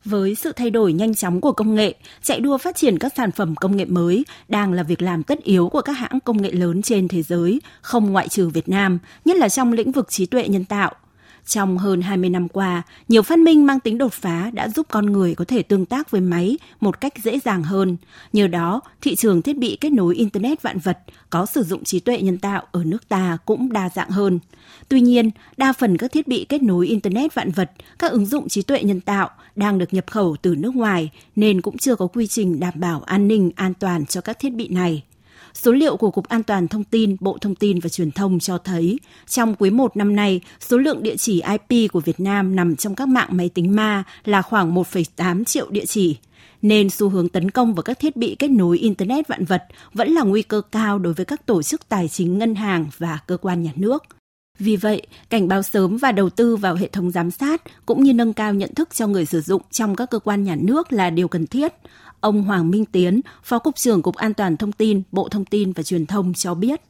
Với 0.05 0.35
sự 0.35 0.51
thay 0.51 0.69
đổi 0.69 0.93
nhanh 0.93 1.15
chóng 1.15 1.41
của 1.41 1.51
công 1.51 1.75
nghệ, 1.75 1.95
chạy 2.23 2.39
đua 2.39 2.57
phát 2.57 2.75
triển 2.75 2.99
các 2.99 3.13
sản 3.17 3.31
phẩm 3.31 3.55
công 3.55 3.77
nghệ 3.77 3.85
mới 3.85 4.25
đang 4.47 4.73
là 4.73 4.83
việc 4.83 5.01
làm 5.01 5.23
tất 5.23 5.43
yếu 5.43 5.69
của 5.69 5.81
các 5.81 5.93
hãng 5.93 6.19
công 6.25 6.41
nghệ 6.41 6.51
lớn 6.51 6.81
trên 6.81 7.07
thế 7.07 7.23
giới, 7.23 7.61
không 7.81 8.11
ngoại 8.11 8.27
trừ 8.27 8.49
Việt 8.49 8.69
Nam, 8.69 8.99
nhất 9.25 9.37
là 9.37 9.49
trong 9.49 9.73
lĩnh 9.73 9.91
vực 9.91 10.09
trí 10.09 10.25
tuệ 10.25 10.47
nhân 10.47 10.65
tạo– 10.65 10.91
trong 11.47 11.77
hơn 11.77 12.01
20 12.01 12.29
năm 12.29 12.47
qua, 12.47 12.83
nhiều 13.07 13.21
phát 13.21 13.39
minh 13.39 13.65
mang 13.65 13.79
tính 13.79 13.97
đột 13.97 14.13
phá 14.13 14.51
đã 14.53 14.69
giúp 14.69 14.85
con 14.89 15.05
người 15.05 15.35
có 15.35 15.45
thể 15.45 15.63
tương 15.63 15.85
tác 15.85 16.11
với 16.11 16.21
máy 16.21 16.57
một 16.79 17.01
cách 17.01 17.13
dễ 17.23 17.39
dàng 17.39 17.63
hơn. 17.63 17.97
Nhờ 18.33 18.47
đó, 18.47 18.81
thị 19.01 19.15
trường 19.15 19.41
thiết 19.41 19.57
bị 19.57 19.77
kết 19.81 19.89
nối 19.89 20.15
Internet 20.15 20.61
vạn 20.61 20.79
vật 20.79 20.99
có 21.29 21.45
sử 21.45 21.63
dụng 21.63 21.83
trí 21.83 21.99
tuệ 21.99 22.21
nhân 22.21 22.37
tạo 22.37 22.63
ở 22.71 22.83
nước 22.83 23.09
ta 23.09 23.37
cũng 23.45 23.73
đa 23.73 23.89
dạng 23.89 24.09
hơn. 24.09 24.39
Tuy 24.89 25.01
nhiên, 25.01 25.29
đa 25.57 25.73
phần 25.73 25.97
các 25.97 26.11
thiết 26.11 26.27
bị 26.27 26.45
kết 26.49 26.63
nối 26.63 26.87
Internet 26.87 27.33
vạn 27.33 27.51
vật, 27.51 27.71
các 27.99 28.11
ứng 28.11 28.25
dụng 28.25 28.49
trí 28.49 28.61
tuệ 28.61 28.83
nhân 28.83 29.01
tạo 29.01 29.29
đang 29.55 29.77
được 29.77 29.93
nhập 29.93 30.05
khẩu 30.07 30.35
từ 30.41 30.55
nước 30.55 30.75
ngoài 30.75 31.09
nên 31.35 31.61
cũng 31.61 31.77
chưa 31.77 31.95
có 31.95 32.07
quy 32.07 32.27
trình 32.27 32.59
đảm 32.59 32.73
bảo 32.75 33.01
an 33.01 33.27
ninh 33.27 33.51
an 33.55 33.73
toàn 33.73 34.05
cho 34.05 34.21
các 34.21 34.39
thiết 34.39 34.53
bị 34.53 34.67
này. 34.67 35.03
Số 35.61 35.71
liệu 35.71 35.97
của 35.97 36.11
Cục 36.11 36.27
An 36.27 36.43
toàn 36.43 36.67
Thông 36.67 36.83
tin, 36.83 37.15
Bộ 37.19 37.37
Thông 37.41 37.55
tin 37.55 37.79
và 37.79 37.89
Truyền 37.89 38.11
thông 38.11 38.39
cho 38.39 38.57
thấy, 38.57 38.99
trong 39.27 39.55
quý 39.59 39.69
1 39.69 39.97
năm 39.97 40.15
nay, 40.15 40.41
số 40.59 40.77
lượng 40.77 41.03
địa 41.03 41.17
chỉ 41.17 41.41
IP 41.41 41.91
của 41.91 41.99
Việt 41.99 42.19
Nam 42.19 42.55
nằm 42.55 42.75
trong 42.75 42.95
các 42.95 43.07
mạng 43.07 43.29
máy 43.31 43.49
tính 43.49 43.75
ma 43.75 44.03
là 44.25 44.41
khoảng 44.41 44.75
1,8 44.75 45.43
triệu 45.43 45.69
địa 45.69 45.85
chỉ. 45.85 46.17
Nên 46.61 46.89
xu 46.89 47.09
hướng 47.09 47.29
tấn 47.29 47.51
công 47.51 47.73
vào 47.73 47.83
các 47.83 47.99
thiết 47.99 48.15
bị 48.15 48.35
kết 48.39 48.47
nối 48.47 48.77
Internet 48.77 49.27
vạn 49.27 49.45
vật 49.45 49.63
vẫn 49.93 50.11
là 50.11 50.23
nguy 50.23 50.41
cơ 50.41 50.61
cao 50.71 50.99
đối 50.99 51.13
với 51.13 51.25
các 51.25 51.45
tổ 51.45 51.63
chức 51.63 51.89
tài 51.89 52.07
chính 52.07 52.37
ngân 52.37 52.55
hàng 52.55 52.85
và 52.97 53.19
cơ 53.27 53.37
quan 53.37 53.63
nhà 53.63 53.71
nước. 53.75 54.03
Vì 54.59 54.75
vậy, 54.75 55.01
cảnh 55.29 55.47
báo 55.47 55.63
sớm 55.63 55.97
và 55.97 56.11
đầu 56.11 56.29
tư 56.29 56.55
vào 56.55 56.75
hệ 56.75 56.87
thống 56.87 57.11
giám 57.11 57.31
sát 57.31 57.61
cũng 57.85 58.03
như 58.03 58.13
nâng 58.13 58.33
cao 58.33 58.53
nhận 58.53 58.73
thức 58.73 58.89
cho 58.93 59.07
người 59.07 59.25
sử 59.25 59.41
dụng 59.41 59.61
trong 59.71 59.95
các 59.95 60.09
cơ 60.09 60.19
quan 60.19 60.43
nhà 60.43 60.55
nước 60.59 60.93
là 60.93 61.09
điều 61.09 61.27
cần 61.27 61.47
thiết. 61.47 61.73
Ông 62.21 62.43
Hoàng 62.43 62.71
Minh 62.71 62.85
Tiến, 62.85 63.21
Phó 63.43 63.59
Cục 63.59 63.75
trưởng 63.75 64.01
Cục 64.01 64.15
An 64.15 64.33
toàn 64.33 64.57
Thông 64.57 64.71
tin, 64.71 65.01
Bộ 65.11 65.29
Thông 65.29 65.45
tin 65.45 65.73
và 65.73 65.83
Truyền 65.83 66.05
thông 66.05 66.33
cho 66.33 66.53
biết. 66.53 66.81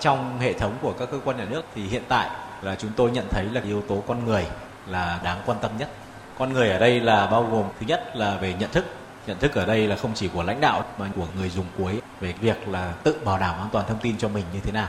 Trong 0.00 0.38
hệ 0.38 0.52
thống 0.52 0.76
của 0.82 0.92
các 0.98 1.08
cơ 1.10 1.20
quan 1.24 1.36
nhà 1.36 1.44
nước 1.44 1.64
thì 1.74 1.82
hiện 1.82 2.02
tại 2.08 2.30
là 2.62 2.74
chúng 2.74 2.90
tôi 2.96 3.10
nhận 3.10 3.26
thấy 3.30 3.44
là 3.44 3.60
yếu 3.60 3.82
tố 3.82 4.02
con 4.06 4.24
người 4.24 4.46
là 4.88 5.20
đáng 5.24 5.42
quan 5.46 5.58
tâm 5.62 5.70
nhất. 5.78 5.90
Con 6.38 6.52
người 6.52 6.70
ở 6.70 6.78
đây 6.78 7.00
là 7.00 7.26
bao 7.26 7.48
gồm 7.50 7.64
thứ 7.80 7.86
nhất 7.86 8.16
là 8.16 8.36
về 8.36 8.54
nhận 8.60 8.70
thức. 8.72 8.84
Nhận 9.26 9.38
thức 9.38 9.54
ở 9.54 9.66
đây 9.66 9.88
là 9.88 9.96
không 9.96 10.10
chỉ 10.14 10.28
của 10.28 10.42
lãnh 10.42 10.60
đạo 10.60 10.84
mà 10.98 11.10
của 11.16 11.26
người 11.38 11.48
dùng 11.50 11.66
cuối 11.78 12.00
về 12.20 12.34
việc 12.40 12.68
là 12.68 12.92
tự 13.02 13.16
bảo 13.24 13.38
đảm 13.38 13.54
an 13.58 13.68
toàn 13.72 13.84
thông 13.88 13.98
tin 14.02 14.18
cho 14.18 14.28
mình 14.28 14.44
như 14.54 14.60
thế 14.60 14.72
nào. 14.72 14.88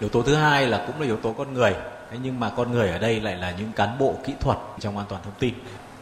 Yếu 0.00 0.08
tố 0.08 0.22
thứ 0.22 0.34
hai 0.34 0.66
là 0.66 0.84
cũng 0.86 1.00
là 1.00 1.06
yếu 1.06 1.16
tố 1.16 1.32
con 1.32 1.54
người. 1.54 1.74
Thế 2.10 2.18
nhưng 2.22 2.40
mà 2.40 2.50
con 2.50 2.72
người 2.72 2.90
ở 2.90 2.98
đây 2.98 3.20
lại 3.20 3.36
là 3.36 3.50
những 3.50 3.72
cán 3.72 3.98
bộ 3.98 4.14
kỹ 4.24 4.32
thuật 4.40 4.58
trong 4.78 4.96
an 4.96 5.06
toàn 5.08 5.22
thông 5.24 5.34
tin 5.38 5.54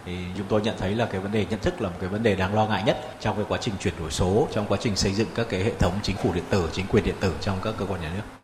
thì 0.07 0.17
chúng 0.37 0.47
tôi 0.49 0.61
nhận 0.61 0.79
thấy 0.79 0.95
là 0.95 1.07
cái 1.07 1.21
vấn 1.21 1.33
đề 1.33 1.47
nhận 1.51 1.61
thức 1.61 1.81
là 1.81 1.89
một 1.89 1.97
cái 2.01 2.09
vấn 2.09 2.23
đề 2.23 2.37
đáng 2.37 2.55
lo 2.55 2.67
ngại 2.67 2.83
nhất 2.87 2.97
trong 3.21 3.37
cái 3.37 3.45
quá 3.49 3.59
trình 3.61 3.75
chuyển 3.81 3.95
đổi 3.99 4.11
số, 4.11 4.49
trong 4.53 4.67
quá 4.69 4.79
trình 4.81 4.97
xây 4.97 5.13
dựng 5.13 5.29
các 5.35 5.47
cái 5.51 5.65
hệ 5.65 5.73
thống 5.79 5.93
chính 6.03 6.17
phủ 6.17 6.33
điện 6.33 6.45
tử, 6.51 6.71
chính 6.73 6.87
quyền 6.87 7.05
điện 7.05 7.17
tử 7.21 7.35
trong 7.41 7.59
các 7.63 7.75
cơ 7.79 7.87
quan 7.87 8.01
nhà 8.01 8.11
nước. 8.15 8.38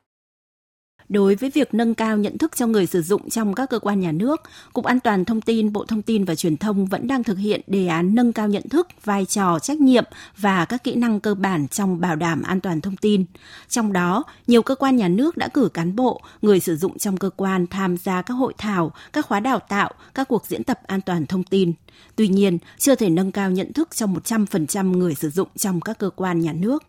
Đối 1.09 1.35
với 1.35 1.51
việc 1.51 1.75
nâng 1.75 1.95
cao 1.95 2.17
nhận 2.17 2.39
thức 2.39 2.57
cho 2.57 2.67
người 2.67 2.87
sử 2.87 3.03
dụng 3.03 3.31
trong 3.31 3.55
các 3.55 3.71
cơ 3.71 3.79
quan 3.79 4.01
nhà 4.01 4.13
nước, 4.13 4.43
Cục 4.73 4.85
An 4.85 5.01
toàn 5.01 5.25
Thông 5.25 5.41
tin, 5.41 5.73
Bộ 5.73 5.85
Thông 5.85 6.03
tin 6.03 6.25
và 6.25 6.35
Truyền 6.35 6.57
thông 6.57 6.87
vẫn 6.87 7.07
đang 7.07 7.25
thực 7.25 7.39
hiện 7.39 7.61
đề 7.67 7.87
án 7.87 8.15
nâng 8.15 8.33
cao 8.33 8.49
nhận 8.49 8.69
thức, 8.69 8.89
vai 9.05 9.25
trò, 9.25 9.59
trách 9.59 9.81
nhiệm 9.81 10.05
và 10.39 10.65
các 10.65 10.85
kỹ 10.85 10.95
năng 10.95 11.21
cơ 11.21 11.35
bản 11.35 11.69
trong 11.69 12.01
bảo 12.01 12.17
đảm 12.17 12.43
an 12.43 12.61
toàn 12.61 12.81
thông 12.81 12.97
tin. 12.97 13.25
Trong 13.69 13.93
đó, 13.93 14.25
nhiều 14.47 14.63
cơ 14.63 14.75
quan 14.75 14.97
nhà 14.97 15.09
nước 15.09 15.37
đã 15.37 15.49
cử 15.49 15.69
cán 15.75 15.97
bộ, 15.97 16.21
người 16.43 16.61
sử 16.61 16.77
dụng 16.77 16.99
trong 16.99 17.17
cơ 17.17 17.31
quan 17.37 17.67
tham 17.67 17.97
gia 17.97 18.23
các 18.23 18.35
hội 18.35 18.53
thảo, 18.59 18.93
các 19.13 19.27
khóa 19.27 19.41
đào 19.41 19.59
tạo, 19.59 19.91
các 20.15 20.29
cuộc 20.29 20.47
diễn 20.47 20.65
tập 20.65 20.81
an 20.87 21.01
toàn 21.01 21.27
thông 21.27 21.45
tin. 21.45 21.73
Tuy 22.17 22.29
nhiên, 22.29 22.59
chưa 22.79 22.95
thể 22.95 23.09
nâng 23.09 23.33
cao 23.33 23.51
nhận 23.51 23.73
thức 23.73 23.89
cho 23.95 24.07
100% 24.07 24.97
người 24.99 25.15
sử 25.15 25.31
dụng 25.31 25.49
trong 25.57 25.81
các 25.81 25.99
cơ 25.99 26.11
quan 26.11 26.41
nhà 26.41 26.53
nước. 26.53 26.83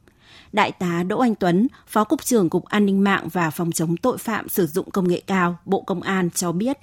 Đại 0.51 0.72
tá 0.72 1.04
Đỗ 1.08 1.20
Anh 1.20 1.36
Tuấn, 1.36 1.68
Phó 1.88 2.04
Cục 2.04 2.24
trưởng 2.24 2.50
Cục 2.50 2.65
An 2.65 2.86
ninh 2.86 3.04
mạng 3.04 3.27
và 3.34 3.50
Phòng 3.50 3.72
chống 3.72 3.98
tội 3.98 4.18
phạm 4.18 4.50
sử 4.50 4.68
dụng 4.68 4.92
công 4.92 5.08
nghệ 5.08 5.22
cao, 5.27 5.58
Bộ 5.65 5.82
Công 5.82 6.01
an 6.01 6.30
cho 6.30 6.51
biết. 6.51 6.77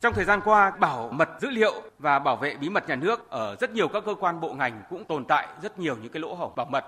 Trong 0.00 0.14
thời 0.14 0.24
gian 0.24 0.40
qua, 0.44 0.70
bảo 0.70 1.08
mật 1.12 1.28
dữ 1.40 1.50
liệu 1.50 1.82
và 1.98 2.18
bảo 2.18 2.36
vệ 2.36 2.54
bí 2.54 2.68
mật 2.68 2.88
nhà 2.88 2.96
nước 2.96 3.30
ở 3.30 3.56
rất 3.60 3.70
nhiều 3.70 3.88
các 3.88 4.02
cơ 4.06 4.14
quan 4.14 4.40
bộ 4.40 4.52
ngành 4.52 4.82
cũng 4.90 5.04
tồn 5.04 5.24
tại 5.24 5.48
rất 5.62 5.78
nhiều 5.78 5.96
những 6.02 6.12
cái 6.12 6.20
lỗ 6.20 6.34
hổng 6.34 6.52
bảo 6.56 6.66
mật. 6.66 6.84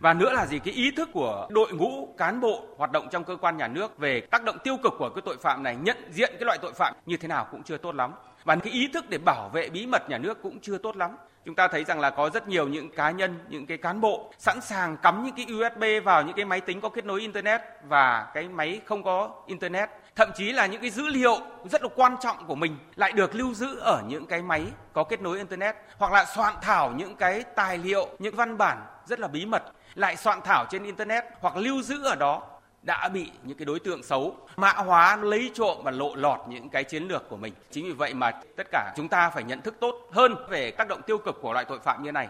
Và 0.00 0.14
nữa 0.14 0.32
là 0.32 0.46
gì 0.46 0.58
cái 0.58 0.74
ý 0.74 0.90
thức 0.90 1.08
của 1.12 1.48
đội 1.50 1.72
ngũ 1.72 2.14
cán 2.18 2.40
bộ 2.40 2.62
hoạt 2.76 2.92
động 2.92 3.08
trong 3.10 3.24
cơ 3.24 3.36
quan 3.36 3.56
nhà 3.56 3.68
nước 3.68 3.98
về 3.98 4.20
tác 4.20 4.44
động 4.44 4.56
tiêu 4.64 4.76
cực 4.82 4.92
của 4.98 5.10
cái 5.14 5.22
tội 5.24 5.36
phạm 5.42 5.62
này, 5.62 5.76
nhận 5.76 5.96
diện 6.12 6.30
cái 6.32 6.44
loại 6.46 6.58
tội 6.62 6.72
phạm 6.72 6.94
như 7.06 7.16
thế 7.16 7.28
nào 7.28 7.46
cũng 7.50 7.62
chưa 7.62 7.76
tốt 7.76 7.94
lắm. 7.94 8.12
Và 8.44 8.56
cái 8.56 8.72
ý 8.72 8.88
thức 8.94 9.04
để 9.10 9.18
bảo 9.18 9.50
vệ 9.52 9.68
bí 9.68 9.86
mật 9.86 10.10
nhà 10.10 10.18
nước 10.18 10.42
cũng 10.42 10.58
chưa 10.62 10.78
tốt 10.78 10.96
lắm 10.96 11.10
chúng 11.48 11.54
ta 11.54 11.68
thấy 11.68 11.84
rằng 11.84 12.00
là 12.00 12.10
có 12.10 12.30
rất 12.30 12.48
nhiều 12.48 12.68
những 12.68 12.90
cá 12.90 13.10
nhân, 13.10 13.38
những 13.48 13.66
cái 13.66 13.76
cán 13.78 14.00
bộ 14.00 14.32
sẵn 14.38 14.60
sàng 14.60 14.96
cắm 14.96 15.24
những 15.24 15.34
cái 15.34 15.46
USB 15.54 15.84
vào 16.04 16.22
những 16.22 16.36
cái 16.36 16.44
máy 16.44 16.60
tính 16.60 16.80
có 16.80 16.88
kết 16.88 17.04
nối 17.04 17.20
internet 17.20 17.60
và 17.84 18.30
cái 18.34 18.48
máy 18.48 18.80
không 18.84 19.02
có 19.02 19.30
internet. 19.46 19.90
Thậm 20.16 20.30
chí 20.34 20.52
là 20.52 20.66
những 20.66 20.80
cái 20.80 20.90
dữ 20.90 21.06
liệu 21.06 21.38
rất 21.64 21.82
là 21.82 21.88
quan 21.96 22.16
trọng 22.20 22.46
của 22.46 22.54
mình 22.54 22.76
lại 22.96 23.12
được 23.12 23.34
lưu 23.34 23.54
giữ 23.54 23.78
ở 23.78 24.02
những 24.08 24.26
cái 24.26 24.42
máy 24.42 24.66
có 24.92 25.04
kết 25.04 25.20
nối 25.20 25.36
internet. 25.36 25.76
Hoặc 25.98 26.12
là 26.12 26.24
soạn 26.24 26.54
thảo 26.62 26.92
những 26.96 27.16
cái 27.16 27.42
tài 27.42 27.78
liệu, 27.78 28.08
những 28.18 28.36
văn 28.36 28.58
bản 28.58 28.78
rất 29.06 29.20
là 29.20 29.28
bí 29.28 29.46
mật, 29.46 29.62
lại 29.94 30.16
soạn 30.16 30.40
thảo 30.44 30.64
trên 30.70 30.84
internet 30.84 31.24
hoặc 31.40 31.56
lưu 31.56 31.82
giữ 31.82 32.04
ở 32.04 32.14
đó 32.14 32.42
đã 32.82 33.08
bị 33.08 33.30
những 33.42 33.56
cái 33.56 33.66
đối 33.66 33.80
tượng 33.80 34.02
xấu 34.02 34.36
mã 34.56 34.72
hóa, 34.72 35.16
lấy 35.16 35.50
trộm 35.54 35.76
và 35.82 35.90
lộ 35.90 36.14
lọt 36.14 36.40
những 36.48 36.68
cái 36.68 36.84
chiến 36.84 37.08
lược 37.08 37.28
của 37.28 37.36
mình. 37.36 37.54
Chính 37.70 37.84
vì 37.84 37.92
vậy 37.92 38.14
mà 38.14 38.30
tất 38.56 38.66
cả 38.72 38.92
chúng 38.96 39.08
ta 39.08 39.30
phải 39.30 39.44
nhận 39.44 39.60
thức 39.60 39.74
tốt 39.80 40.08
hơn 40.12 40.34
về 40.48 40.70
tác 40.70 40.88
động 40.88 41.00
tiêu 41.06 41.18
cực 41.18 41.38
của 41.42 41.52
loại 41.52 41.64
tội 41.64 41.78
phạm 41.78 42.02
như 42.02 42.12
này. 42.12 42.28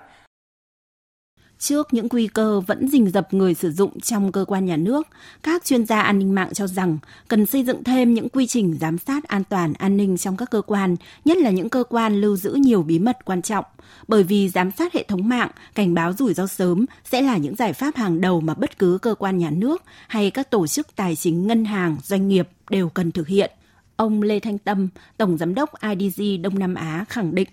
Trước 1.59 1.95
những 1.95 2.09
nguy 2.11 2.27
cơ 2.27 2.61
vẫn 2.61 2.89
rình 2.89 3.11
rập 3.11 3.35
người 3.35 3.55
sử 3.55 3.73
dụng 3.73 4.01
trong 4.01 4.33
cơ 4.33 4.45
quan 4.49 4.67
nhà 4.67 4.77
nước, 4.77 5.07
các 5.43 5.65
chuyên 5.65 5.87
gia 5.87 6.01
an 6.01 6.19
ninh 6.19 6.35
mạng 6.35 6.55
cho 6.55 6.67
rằng 6.67 6.99
cần 7.29 7.47
xây 7.47 7.65
dựng 7.65 7.85
thêm 7.85 8.15
những 8.15 8.29
quy 8.29 8.47
trình 8.47 8.77
giám 8.81 8.99
sát 8.99 9.25
an 9.25 9.43
toàn 9.45 9.73
an 9.73 9.97
ninh 9.97 10.17
trong 10.17 10.37
các 10.37 10.51
cơ 10.51 10.63
quan, 10.63 10.97
nhất 11.25 11.39
là 11.39 11.51
những 11.51 11.69
cơ 11.69 11.85
quan 11.89 12.21
lưu 12.21 12.37
giữ 12.37 12.53
nhiều 12.53 12.83
bí 12.83 12.99
mật 12.99 13.25
quan 13.25 13.43
trọng. 13.43 13.65
Bởi 14.09 14.23
vì 14.23 14.49
giám 14.49 14.71
sát 14.71 14.95
hệ 14.95 15.03
thống 15.03 15.29
mạng, 15.29 15.51
cảnh 15.75 15.95
báo 15.95 16.13
rủi 16.13 16.35
ro 16.35 16.47
sớm 16.47 16.87
sẽ 17.05 17.23
là 17.23 17.37
những 17.37 17.57
giải 17.57 17.73
pháp 17.73 17.97
hàng 17.97 18.21
đầu 18.21 18.41
mà 18.41 18.55
bất 18.55 18.79
cứ 18.79 18.99
cơ 19.03 19.15
quan 19.15 19.39
nhà 19.39 19.51
nước 19.51 19.83
hay 20.09 20.31
các 20.31 20.51
tổ 20.51 20.67
chức 20.67 20.97
tài 20.97 21.17
chính 21.17 21.47
ngân 21.47 21.65
hàng, 21.65 21.97
doanh 22.05 22.29
nghiệp 22.29 22.49
đều 22.71 22.89
cần 22.89 23.13
thực 23.13 23.29
hiện. 23.29 23.51
Ông 23.97 24.23
Lê 24.23 24.41
Thanh 24.41 24.59
Tâm, 24.59 24.89
Tổng 25.17 25.39
Giám 25.39 25.55
đốc 25.55 25.71
IDG 25.81 26.43
Đông 26.43 26.59
Nam 26.59 26.75
Á 26.75 27.05
khẳng 27.09 27.35
định 27.35 27.49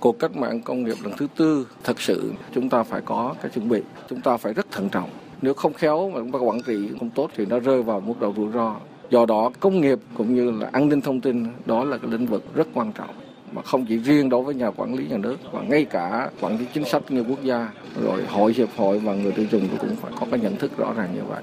cuộc 0.00 0.18
cách 0.18 0.36
mạng 0.36 0.60
công 0.60 0.84
nghiệp 0.84 0.96
lần 1.02 1.12
thứ 1.16 1.26
tư, 1.36 1.66
thật 1.84 2.00
sự 2.00 2.32
chúng 2.54 2.68
ta 2.68 2.82
phải 2.82 3.00
có 3.00 3.34
cái 3.42 3.50
chuẩn 3.54 3.68
bị. 3.68 3.82
Chúng 4.08 4.20
ta 4.20 4.36
phải 4.36 4.52
rất 4.52 4.70
thận 4.70 4.88
trọng. 4.88 5.10
Nếu 5.42 5.54
không 5.54 5.72
khéo 5.72 6.10
mà 6.10 6.18
chúng 6.18 6.32
ta 6.32 6.38
quản 6.38 6.62
trị 6.62 6.88
không 6.98 7.10
tốt 7.10 7.30
thì 7.36 7.46
nó 7.46 7.58
rơi 7.58 7.82
vào 7.82 8.00
mức 8.00 8.14
độ 8.20 8.32
rủi 8.36 8.52
ro. 8.52 8.76
Do 9.10 9.26
đó, 9.26 9.50
công 9.60 9.80
nghiệp 9.80 9.98
cũng 10.16 10.34
như 10.34 10.50
là 10.50 10.68
an 10.72 10.88
ninh 10.88 11.00
thông 11.00 11.20
tin, 11.20 11.46
đó 11.66 11.84
là 11.84 11.98
cái 11.98 12.10
lĩnh 12.10 12.26
vực 12.26 12.54
rất 12.54 12.68
quan 12.74 12.92
trọng. 12.92 13.14
Mà 13.52 13.62
không 13.62 13.86
chỉ 13.88 13.96
riêng 13.96 14.28
đối 14.28 14.42
với 14.42 14.54
nhà 14.54 14.70
quản 14.70 14.94
lý 14.94 15.06
nhà 15.06 15.16
nước, 15.16 15.36
mà 15.52 15.60
ngay 15.62 15.84
cả 15.84 16.30
quản 16.40 16.58
lý 16.58 16.64
chính 16.74 16.84
sách 16.84 17.02
như 17.08 17.24
quốc 17.28 17.42
gia. 17.42 17.68
Rồi 18.02 18.24
hội 18.28 18.52
hiệp 18.56 18.68
hội 18.76 18.98
và 18.98 19.14
người 19.14 19.32
tiêu 19.32 19.46
dùng 19.50 19.68
cũng 19.80 19.96
phải 19.96 20.12
có 20.20 20.26
cái 20.30 20.40
nhận 20.40 20.56
thức 20.56 20.76
rõ 20.76 20.92
ràng 20.96 21.08
như 21.14 21.22
vậy. 21.28 21.42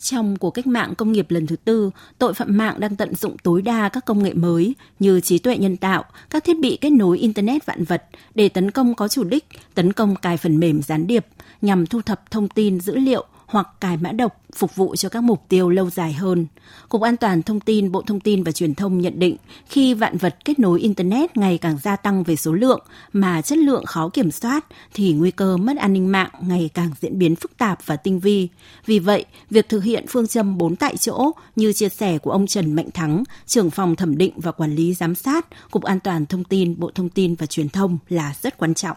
Trong 0.00 0.36
cuộc 0.36 0.50
cách 0.50 0.66
mạng 0.66 0.94
công 0.94 1.12
nghiệp 1.12 1.30
lần 1.30 1.46
thứ 1.46 1.56
tư, 1.56 1.90
tội 2.18 2.34
phạm 2.34 2.56
mạng 2.56 2.80
đang 2.80 2.96
tận 2.96 3.14
dụng 3.14 3.38
tối 3.38 3.62
đa 3.62 3.88
các 3.88 4.04
công 4.04 4.22
nghệ 4.22 4.32
mới 4.32 4.74
như 4.98 5.20
trí 5.20 5.38
tuệ 5.38 5.56
nhân 5.56 5.76
tạo, 5.76 6.04
các 6.30 6.44
thiết 6.44 6.58
bị 6.60 6.78
kết 6.80 6.90
nối 6.90 7.18
Internet 7.18 7.66
vạn 7.66 7.84
vật 7.84 8.04
để 8.34 8.48
tấn 8.48 8.70
công 8.70 8.94
có 8.94 9.08
chủ 9.08 9.24
đích, 9.24 9.44
tấn 9.74 9.92
công 9.92 10.16
cài 10.16 10.36
phần 10.36 10.60
mềm 10.60 10.82
gián 10.82 11.06
điệp 11.06 11.26
nhằm 11.62 11.86
thu 11.86 12.02
thập 12.02 12.30
thông 12.30 12.48
tin 12.48 12.80
dữ 12.80 12.96
liệu 12.96 13.26
hoặc 13.48 13.68
cài 13.80 13.96
mã 13.96 14.12
độc 14.12 14.40
phục 14.56 14.76
vụ 14.76 14.96
cho 14.96 15.08
các 15.08 15.22
mục 15.22 15.44
tiêu 15.48 15.70
lâu 15.70 15.90
dài 15.90 16.12
hơn. 16.12 16.46
Cục 16.88 17.02
An 17.02 17.16
toàn 17.16 17.42
Thông 17.42 17.60
tin 17.60 17.92
Bộ 17.92 18.02
Thông 18.02 18.20
tin 18.20 18.42
và 18.42 18.52
Truyền 18.52 18.74
thông 18.74 19.00
nhận 19.00 19.18
định 19.18 19.36
khi 19.66 19.94
vạn 19.94 20.16
vật 20.16 20.36
kết 20.44 20.58
nối 20.58 20.80
Internet 20.80 21.36
ngày 21.36 21.58
càng 21.58 21.78
gia 21.82 21.96
tăng 21.96 22.22
về 22.22 22.36
số 22.36 22.52
lượng 22.52 22.80
mà 23.12 23.42
chất 23.42 23.58
lượng 23.58 23.84
khó 23.86 24.08
kiểm 24.08 24.30
soát 24.30 24.66
thì 24.94 25.12
nguy 25.12 25.30
cơ 25.30 25.56
mất 25.56 25.76
an 25.76 25.92
ninh 25.92 26.12
mạng 26.12 26.30
ngày 26.40 26.70
càng 26.74 26.90
diễn 27.00 27.18
biến 27.18 27.36
phức 27.36 27.56
tạp 27.56 27.86
và 27.86 27.96
tinh 27.96 28.20
vi. 28.20 28.48
Vì 28.86 28.98
vậy, 28.98 29.24
việc 29.50 29.68
thực 29.68 29.84
hiện 29.84 30.04
phương 30.08 30.26
châm 30.26 30.58
4 30.58 30.76
tại 30.76 30.96
chỗ 30.96 31.30
như 31.56 31.72
chia 31.72 31.88
sẻ 31.88 32.18
của 32.18 32.30
ông 32.30 32.46
Trần 32.46 32.74
Mạnh 32.74 32.90
Thắng, 32.94 33.24
trưởng 33.46 33.70
phòng 33.70 33.96
thẩm 33.96 34.18
định 34.18 34.32
và 34.36 34.52
quản 34.52 34.74
lý 34.74 34.94
giám 34.94 35.14
sát, 35.14 35.46
Cục 35.70 35.82
An 35.82 36.00
toàn 36.00 36.26
Thông 36.26 36.44
tin 36.44 36.74
Bộ 36.78 36.90
Thông 36.94 37.08
tin 37.08 37.34
và 37.34 37.46
Truyền 37.46 37.68
thông 37.68 37.98
là 38.08 38.34
rất 38.42 38.58
quan 38.58 38.74
trọng. 38.74 38.96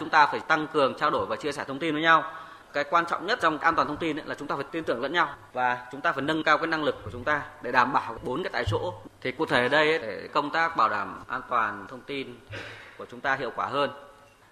Chúng 0.00 0.10
ta 0.10 0.26
phải 0.26 0.40
tăng 0.40 0.66
cường 0.72 0.94
trao 1.00 1.10
đổi 1.10 1.26
và 1.26 1.36
chia 1.36 1.52
sẻ 1.52 1.64
thông 1.68 1.78
tin 1.78 1.92
với 1.92 2.02
nhau 2.02 2.24
cái 2.72 2.84
quan 2.84 3.06
trọng 3.06 3.26
nhất 3.26 3.38
trong 3.42 3.58
an 3.58 3.74
toàn 3.74 3.88
thông 3.88 3.96
tin 3.96 4.16
là 4.16 4.34
chúng 4.34 4.48
ta 4.48 4.56
phải 4.56 4.64
tin 4.70 4.84
tưởng 4.84 5.02
lẫn 5.02 5.12
nhau 5.12 5.28
và 5.52 5.86
chúng 5.92 6.00
ta 6.00 6.12
phải 6.12 6.22
nâng 6.22 6.42
cao 6.42 6.58
cái 6.58 6.66
năng 6.66 6.84
lực 6.84 6.96
của 7.04 7.10
chúng 7.12 7.24
ta 7.24 7.42
để 7.62 7.72
đảm 7.72 7.92
bảo 7.92 8.18
bốn 8.24 8.42
cái 8.42 8.50
tại 8.52 8.64
chỗ. 8.70 8.94
Thì 9.20 9.32
cụ 9.32 9.46
thể 9.46 9.62
ở 9.62 9.68
đây 9.68 9.98
để 9.98 10.28
công 10.32 10.50
tác 10.50 10.76
bảo 10.76 10.88
đảm 10.88 11.22
an 11.28 11.40
toàn 11.48 11.86
thông 11.88 12.00
tin 12.00 12.36
của 12.98 13.06
chúng 13.10 13.20
ta 13.20 13.34
hiệu 13.34 13.52
quả 13.56 13.66
hơn. 13.66 13.90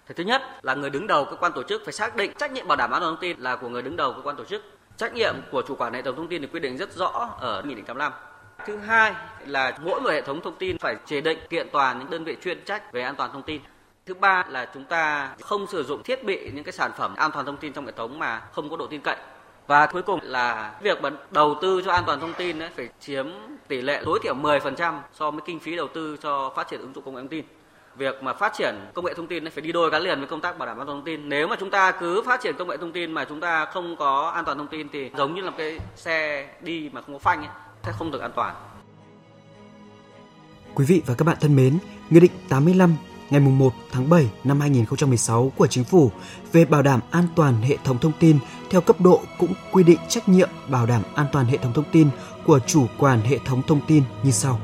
Thì 0.07 0.13
thứ 0.17 0.23
nhất 0.23 0.41
là 0.61 0.73
người 0.73 0.89
đứng 0.89 1.07
đầu 1.07 1.25
cơ 1.25 1.35
quan 1.35 1.53
tổ 1.53 1.63
chức 1.63 1.81
phải 1.85 1.93
xác 1.93 2.15
định 2.15 2.33
trách 2.33 2.51
nhiệm 2.51 2.67
bảo 2.67 2.77
đảm 2.77 2.91
an 2.91 3.01
toàn 3.01 3.13
thông 3.13 3.21
tin 3.21 3.39
là 3.39 3.55
của 3.55 3.69
người 3.69 3.81
đứng 3.81 3.95
đầu 3.95 4.13
cơ 4.13 4.21
quan 4.21 4.35
tổ 4.35 4.43
chức. 4.43 4.63
Trách 4.97 5.13
nhiệm 5.13 5.35
của 5.51 5.61
chủ 5.67 5.75
quản 5.75 5.93
hệ 5.93 6.01
thống 6.01 6.15
thông 6.15 6.27
tin 6.27 6.41
được 6.41 6.47
quy 6.53 6.59
định 6.59 6.77
rất 6.77 6.93
rõ 6.93 7.29
ở 7.39 7.61
nghị 7.65 7.75
định 7.75 7.85
85 7.85 8.11
thứ 8.65 8.77
hai 8.77 9.13
là 9.45 9.77
mỗi 9.81 10.01
một 10.01 10.09
hệ 10.09 10.21
thống 10.21 10.41
thông 10.41 10.55
tin 10.55 10.77
phải 10.77 10.95
chế 11.05 11.21
định 11.21 11.39
kiện 11.49 11.69
toàn 11.71 11.99
những 11.99 12.09
đơn 12.09 12.23
vị 12.23 12.37
chuyên 12.43 12.65
trách 12.65 12.91
về 12.91 13.01
an 13.01 13.15
toàn 13.15 13.31
thông 13.33 13.43
tin. 13.43 13.61
Thứ 14.09 14.15
ba 14.15 14.45
là 14.49 14.69
chúng 14.73 14.83
ta 14.83 15.29
không 15.41 15.67
sử 15.67 15.83
dụng 15.83 16.03
thiết 16.03 16.23
bị 16.23 16.51
những 16.53 16.63
cái 16.63 16.71
sản 16.71 16.91
phẩm 16.97 17.15
an 17.15 17.31
toàn 17.33 17.45
thông 17.45 17.57
tin 17.57 17.73
trong 17.73 17.85
hệ 17.85 17.91
thống 17.91 18.19
mà 18.19 18.41
không 18.51 18.69
có 18.69 18.77
độ 18.77 18.87
tin 18.87 19.01
cậy. 19.01 19.15
Và 19.67 19.85
cuối 19.85 20.01
cùng 20.01 20.19
là 20.23 20.73
việc 20.81 20.97
đầu 21.31 21.55
tư 21.61 21.81
cho 21.85 21.91
an 21.91 22.03
toàn 22.07 22.19
thông 22.19 22.33
tin 22.33 22.59
ấy 22.59 22.69
phải 22.75 22.89
chiếm 22.99 23.27
tỷ 23.67 23.81
lệ 23.81 24.01
tối 24.05 24.19
thiểu 24.23 24.35
10% 24.35 24.99
so 25.13 25.31
với 25.31 25.41
kinh 25.45 25.59
phí 25.59 25.75
đầu 25.75 25.87
tư 25.93 26.17
cho 26.21 26.53
phát 26.55 26.67
triển 26.67 26.79
ứng 26.79 26.93
dụng 26.93 27.03
công 27.03 27.15
nghệ 27.15 27.21
thông 27.21 27.27
tin. 27.27 27.45
Việc 27.95 28.23
mà 28.23 28.33
phát 28.33 28.53
triển 28.53 28.75
công 28.93 29.05
nghệ 29.05 29.13
thông 29.13 29.27
tin 29.27 29.45
ấy 29.45 29.51
phải 29.51 29.61
đi 29.61 29.71
đôi 29.71 29.89
gắn 29.89 30.01
liền 30.01 30.19
với 30.19 30.27
công 30.27 30.41
tác 30.41 30.57
bảo 30.57 30.65
đảm 30.65 30.77
an 30.77 30.87
toàn 30.87 30.97
thông 30.97 31.05
tin. 31.05 31.29
Nếu 31.29 31.47
mà 31.47 31.55
chúng 31.59 31.69
ta 31.69 31.91
cứ 31.91 32.21
phát 32.25 32.41
triển 32.41 32.55
công 32.57 32.67
nghệ 32.67 32.77
thông 32.77 32.91
tin 32.91 33.11
mà 33.11 33.25
chúng 33.25 33.39
ta 33.39 33.65
không 33.65 33.95
có 33.95 34.31
an 34.35 34.45
toàn 34.45 34.57
thông 34.57 34.67
tin 34.67 34.89
thì 34.89 35.11
giống 35.17 35.35
như 35.35 35.41
là 35.41 35.51
cái 35.57 35.79
xe 35.95 36.49
đi 36.61 36.89
mà 36.93 37.01
không 37.01 37.15
có 37.15 37.19
phanh 37.19 37.39
ấy, 37.39 37.55
sẽ 37.83 37.91
không 37.91 38.11
được 38.11 38.21
an 38.21 38.31
toàn. 38.35 38.55
Quý 40.75 40.85
vị 40.87 41.01
và 41.05 41.15
các 41.17 41.25
bạn 41.25 41.37
thân 41.41 41.55
mến, 41.55 41.79
Nghị 42.09 42.19
định 42.19 42.31
85 42.49 42.95
ngày 43.29 43.39
1 43.39 43.73
tháng 43.91 44.09
7 44.09 44.29
năm 44.43 44.59
2016 44.59 45.51
của 45.57 45.67
Chính 45.67 45.83
phủ 45.83 46.11
về 46.51 46.65
bảo 46.65 46.81
đảm 46.81 46.99
an 47.11 47.27
toàn 47.35 47.61
hệ 47.61 47.77
thống 47.83 47.97
thông 47.97 48.11
tin 48.19 48.37
theo 48.69 48.81
cấp 48.81 49.01
độ 49.01 49.21
cũng 49.39 49.53
quy 49.71 49.83
định 49.83 49.99
trách 50.09 50.29
nhiệm 50.29 50.49
bảo 50.69 50.85
đảm 50.85 51.01
an 51.15 51.25
toàn 51.31 51.45
hệ 51.45 51.57
thống 51.57 51.73
thông 51.73 51.85
tin 51.91 52.07
của 52.45 52.59
chủ 52.59 52.85
quản 52.97 53.21
hệ 53.21 53.37
thống 53.45 53.61
thông 53.67 53.81
tin 53.87 54.03
như 54.23 54.31
sau. 54.31 54.59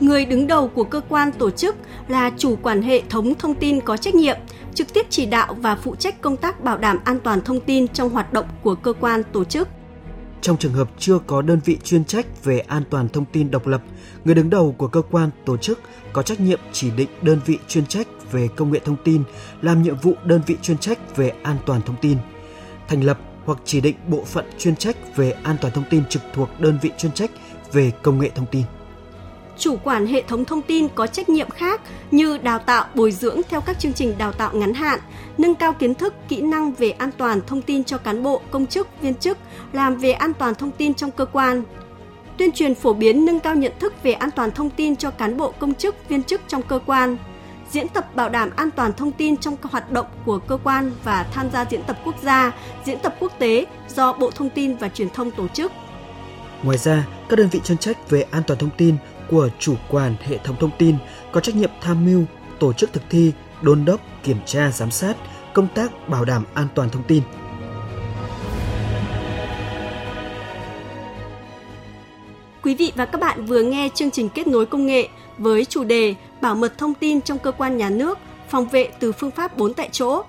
Người 0.00 0.24
đứng 0.24 0.46
đầu 0.46 0.68
của 0.68 0.84
cơ 0.84 1.00
quan 1.08 1.32
tổ 1.32 1.50
chức 1.50 1.76
là 2.08 2.30
chủ 2.38 2.56
quản 2.62 2.82
hệ 2.82 3.02
thống 3.10 3.34
thông 3.34 3.54
tin 3.54 3.80
có 3.80 3.96
trách 3.96 4.14
nhiệm, 4.14 4.36
trực 4.74 4.92
tiếp 4.94 5.06
chỉ 5.10 5.26
đạo 5.26 5.56
và 5.60 5.76
phụ 5.76 5.94
trách 5.94 6.20
công 6.20 6.36
tác 6.36 6.64
bảo 6.64 6.78
đảm 6.78 6.98
an 7.04 7.20
toàn 7.20 7.40
thông 7.40 7.60
tin 7.60 7.88
trong 7.88 8.10
hoạt 8.10 8.32
động 8.32 8.46
của 8.62 8.74
cơ 8.74 8.92
quan 9.00 9.22
tổ 9.32 9.44
chức 9.44 9.68
trong 10.42 10.56
trường 10.56 10.72
hợp 10.72 10.90
chưa 10.98 11.18
có 11.26 11.42
đơn 11.42 11.60
vị 11.64 11.78
chuyên 11.84 12.04
trách 12.04 12.44
về 12.44 12.58
an 12.58 12.82
toàn 12.90 13.08
thông 13.08 13.24
tin 13.24 13.50
độc 13.50 13.66
lập, 13.66 13.82
người 14.24 14.34
đứng 14.34 14.50
đầu 14.50 14.74
của 14.78 14.88
cơ 14.88 15.02
quan, 15.10 15.30
tổ 15.44 15.56
chức 15.56 15.80
có 16.12 16.22
trách 16.22 16.40
nhiệm 16.40 16.60
chỉ 16.72 16.90
định 16.90 17.08
đơn 17.22 17.40
vị 17.46 17.58
chuyên 17.68 17.86
trách 17.86 18.06
về 18.32 18.48
công 18.56 18.72
nghệ 18.72 18.80
thông 18.84 18.96
tin 19.04 19.22
làm 19.62 19.82
nhiệm 19.82 19.96
vụ 19.96 20.14
đơn 20.24 20.40
vị 20.46 20.56
chuyên 20.62 20.78
trách 20.78 21.16
về 21.16 21.32
an 21.42 21.56
toàn 21.66 21.82
thông 21.82 21.96
tin. 22.00 22.18
Thành 22.88 23.04
lập 23.04 23.18
hoặc 23.44 23.58
chỉ 23.64 23.80
định 23.80 23.96
bộ 24.08 24.24
phận 24.24 24.44
chuyên 24.58 24.76
trách 24.76 25.16
về 25.16 25.30
an 25.30 25.56
toàn 25.60 25.72
thông 25.74 25.84
tin 25.90 26.02
trực 26.08 26.22
thuộc 26.34 26.48
đơn 26.60 26.78
vị 26.82 26.90
chuyên 26.98 27.12
trách 27.12 27.30
về 27.72 27.92
công 28.02 28.18
nghệ 28.18 28.30
thông 28.34 28.46
tin 28.46 28.62
chủ 29.58 29.76
quản 29.84 30.06
hệ 30.06 30.22
thống 30.22 30.44
thông 30.44 30.62
tin 30.62 30.88
có 30.94 31.06
trách 31.06 31.28
nhiệm 31.28 31.50
khác 31.50 31.80
như 32.10 32.38
đào 32.38 32.58
tạo 32.58 32.86
bồi 32.94 33.12
dưỡng 33.12 33.40
theo 33.48 33.60
các 33.60 33.78
chương 33.78 33.92
trình 33.92 34.14
đào 34.18 34.32
tạo 34.32 34.50
ngắn 34.54 34.74
hạn, 34.74 35.00
nâng 35.38 35.54
cao 35.54 35.72
kiến 35.72 35.94
thức, 35.94 36.14
kỹ 36.28 36.40
năng 36.40 36.72
về 36.72 36.90
an 36.90 37.10
toàn 37.18 37.40
thông 37.46 37.62
tin 37.62 37.84
cho 37.84 37.98
cán 37.98 38.22
bộ, 38.22 38.40
công 38.50 38.66
chức, 38.66 38.88
viên 39.00 39.14
chức, 39.14 39.38
làm 39.72 39.96
về 39.96 40.12
an 40.12 40.32
toàn 40.34 40.54
thông 40.54 40.70
tin 40.70 40.94
trong 40.94 41.10
cơ 41.10 41.24
quan. 41.24 41.62
Tuyên 42.38 42.52
truyền 42.52 42.74
phổ 42.74 42.92
biến 42.92 43.24
nâng 43.24 43.40
cao 43.40 43.54
nhận 43.54 43.72
thức 43.78 44.02
về 44.02 44.12
an 44.12 44.30
toàn 44.30 44.50
thông 44.50 44.70
tin 44.70 44.96
cho 44.96 45.10
cán 45.10 45.36
bộ, 45.36 45.52
công 45.58 45.74
chức, 45.74 46.08
viên 46.08 46.22
chức 46.22 46.40
trong 46.48 46.62
cơ 46.62 46.78
quan. 46.86 47.16
Diễn 47.70 47.88
tập 47.88 48.14
bảo 48.14 48.28
đảm 48.28 48.50
an 48.56 48.70
toàn 48.70 48.92
thông 48.92 49.12
tin 49.12 49.36
trong 49.36 49.56
các 49.56 49.72
hoạt 49.72 49.92
động 49.92 50.06
của 50.24 50.38
cơ 50.38 50.58
quan 50.64 50.90
và 51.04 51.26
tham 51.32 51.50
gia 51.52 51.64
diễn 51.70 51.82
tập 51.82 51.98
quốc 52.04 52.14
gia, 52.22 52.52
diễn 52.84 52.98
tập 52.98 53.14
quốc 53.20 53.32
tế 53.38 53.66
do 53.88 54.12
Bộ 54.12 54.30
Thông 54.30 54.50
tin 54.50 54.76
và 54.76 54.88
Truyền 54.88 55.10
thông 55.10 55.30
tổ 55.30 55.48
chức. 55.48 55.72
Ngoài 56.62 56.78
ra, 56.78 57.06
các 57.28 57.36
đơn 57.36 57.48
vị 57.48 57.60
chuyên 57.64 57.78
trách 57.78 58.10
về 58.10 58.24
an 58.30 58.42
toàn 58.46 58.58
thông 58.58 58.70
tin 58.76 58.96
của 59.32 59.48
chủ 59.58 59.74
quản 59.88 60.14
hệ 60.20 60.38
thống 60.38 60.56
thông 60.60 60.70
tin 60.78 60.96
có 61.32 61.40
trách 61.40 61.56
nhiệm 61.56 61.70
tham 61.80 62.04
mưu, 62.04 62.24
tổ 62.58 62.72
chức 62.72 62.92
thực 62.92 63.02
thi, 63.10 63.32
đôn 63.62 63.84
đốc, 63.84 64.00
kiểm 64.22 64.36
tra, 64.46 64.70
giám 64.70 64.90
sát 64.90 65.16
công 65.54 65.68
tác 65.74 66.08
bảo 66.08 66.24
đảm 66.24 66.44
an 66.54 66.66
toàn 66.74 66.90
thông 66.90 67.02
tin. 67.02 67.22
Quý 72.62 72.74
vị 72.74 72.92
và 72.96 73.06
các 73.06 73.20
bạn 73.20 73.46
vừa 73.46 73.62
nghe 73.62 73.88
chương 73.94 74.10
trình 74.10 74.28
kết 74.28 74.46
nối 74.46 74.66
công 74.66 74.86
nghệ 74.86 75.08
với 75.38 75.64
chủ 75.64 75.84
đề 75.84 76.14
Bảo 76.40 76.54
mật 76.54 76.78
thông 76.78 76.94
tin 76.94 77.20
trong 77.20 77.38
cơ 77.38 77.52
quan 77.52 77.76
nhà 77.76 77.90
nước, 77.90 78.18
phòng 78.48 78.68
vệ 78.68 78.88
từ 78.98 79.12
phương 79.12 79.30
pháp 79.30 79.56
4 79.56 79.74
tại 79.74 79.88
chỗ. 79.92 80.22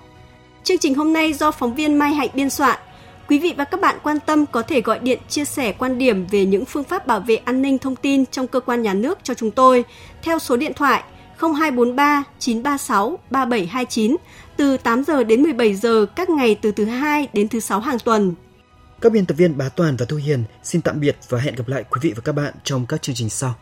Chương 0.62 0.78
trình 0.78 0.94
hôm 0.94 1.12
nay 1.12 1.32
do 1.32 1.50
phóng 1.50 1.74
viên 1.74 1.94
Mai 1.94 2.14
Hạnh 2.14 2.30
biên 2.34 2.50
soạn– 2.50 2.78
Quý 3.28 3.38
vị 3.38 3.54
và 3.56 3.64
các 3.64 3.80
bạn 3.80 3.98
quan 4.02 4.20
tâm 4.20 4.46
có 4.46 4.62
thể 4.62 4.80
gọi 4.80 4.98
điện, 4.98 5.18
chia 5.28 5.44
sẻ 5.44 5.72
quan 5.72 5.98
điểm 5.98 6.26
về 6.26 6.46
những 6.46 6.64
phương 6.64 6.84
pháp 6.84 7.06
bảo 7.06 7.20
vệ 7.20 7.36
an 7.36 7.62
ninh 7.62 7.78
thông 7.78 7.96
tin 7.96 8.26
trong 8.26 8.46
cơ 8.46 8.60
quan 8.60 8.82
nhà 8.82 8.94
nước 8.94 9.18
cho 9.22 9.34
chúng 9.34 9.50
tôi 9.50 9.84
theo 10.22 10.38
số 10.38 10.56
điện 10.56 10.72
thoại 10.76 11.02
0243 11.38 12.24
936 12.38 13.18
3729 13.30 14.16
từ 14.56 14.76
8 14.76 15.04
giờ 15.04 15.24
đến 15.24 15.42
17 15.42 15.74
giờ 15.74 16.06
các 16.16 16.30
ngày 16.30 16.54
từ 16.62 16.72
thứ 16.72 16.84
hai 16.84 17.28
đến 17.32 17.48
thứ 17.48 17.60
sáu 17.60 17.80
hàng 17.80 17.98
tuần. 17.98 18.34
Các 19.00 19.12
biên 19.12 19.26
tập 19.26 19.34
viên 19.34 19.58
Bá 19.58 19.68
Toàn 19.68 19.96
và 19.96 20.06
Thu 20.08 20.16
Hiền 20.16 20.44
xin 20.62 20.80
tạm 20.82 21.00
biệt 21.00 21.16
và 21.28 21.38
hẹn 21.38 21.54
gặp 21.54 21.68
lại 21.68 21.84
quý 21.90 21.98
vị 22.02 22.12
và 22.16 22.22
các 22.24 22.32
bạn 22.32 22.54
trong 22.64 22.86
các 22.86 23.02
chương 23.02 23.14
trình 23.14 23.30
sau. 23.30 23.54